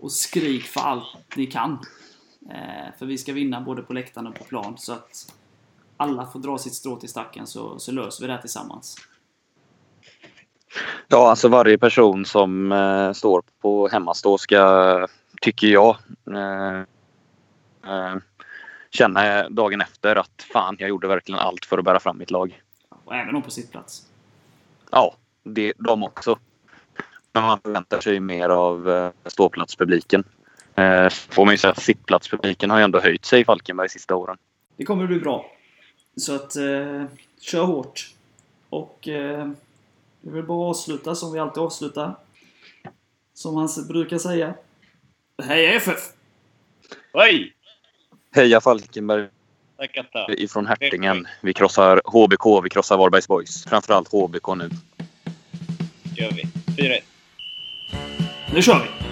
[0.00, 1.78] Och skrik för allt ni kan.
[2.50, 4.78] Eh, för vi ska vinna både på läktaren och på plan.
[4.78, 5.34] Så att
[5.96, 8.96] alla får dra sitt strå till stacken så, så löser vi det här tillsammans.
[11.08, 15.06] Ja, alltså varje person som eh, står på hemmastå ska,
[15.40, 15.96] tycker jag,
[16.30, 16.80] eh,
[17.92, 18.16] eh,
[18.90, 22.62] känna dagen efter att fan, jag gjorde verkligen allt för att bära fram mitt lag.
[23.04, 24.06] Och även de på sitt plats.
[24.90, 26.38] Ja, det, de också.
[27.32, 30.24] Men man förväntar sig mer av eh, ståplatspubliken.
[30.74, 34.14] Eh, får man ju säga, sittplatspubliken har ju ändå höjt sig i Falkenberg de sista
[34.14, 34.36] åren.
[34.76, 35.46] Det kommer bli bra.
[36.16, 37.04] Så att, eh,
[37.40, 38.10] kör hårt.
[38.68, 39.48] Och eh,
[40.20, 42.16] vi vill bara avsluta som vi alltid avslutar.
[43.34, 44.54] Som han brukar säga.
[45.42, 45.98] Heja FF!
[47.12, 47.52] Oj!
[48.34, 49.28] Heja Falkenberg
[50.28, 51.26] ifrån Hertingen.
[51.40, 53.64] Vi krossar HBK, vi krossar Varbergs Boys.
[53.64, 54.70] Framförallt HBK nu.
[56.16, 56.42] gör vi.
[56.82, 57.00] 4-1.
[58.54, 59.03] Nu kör vi!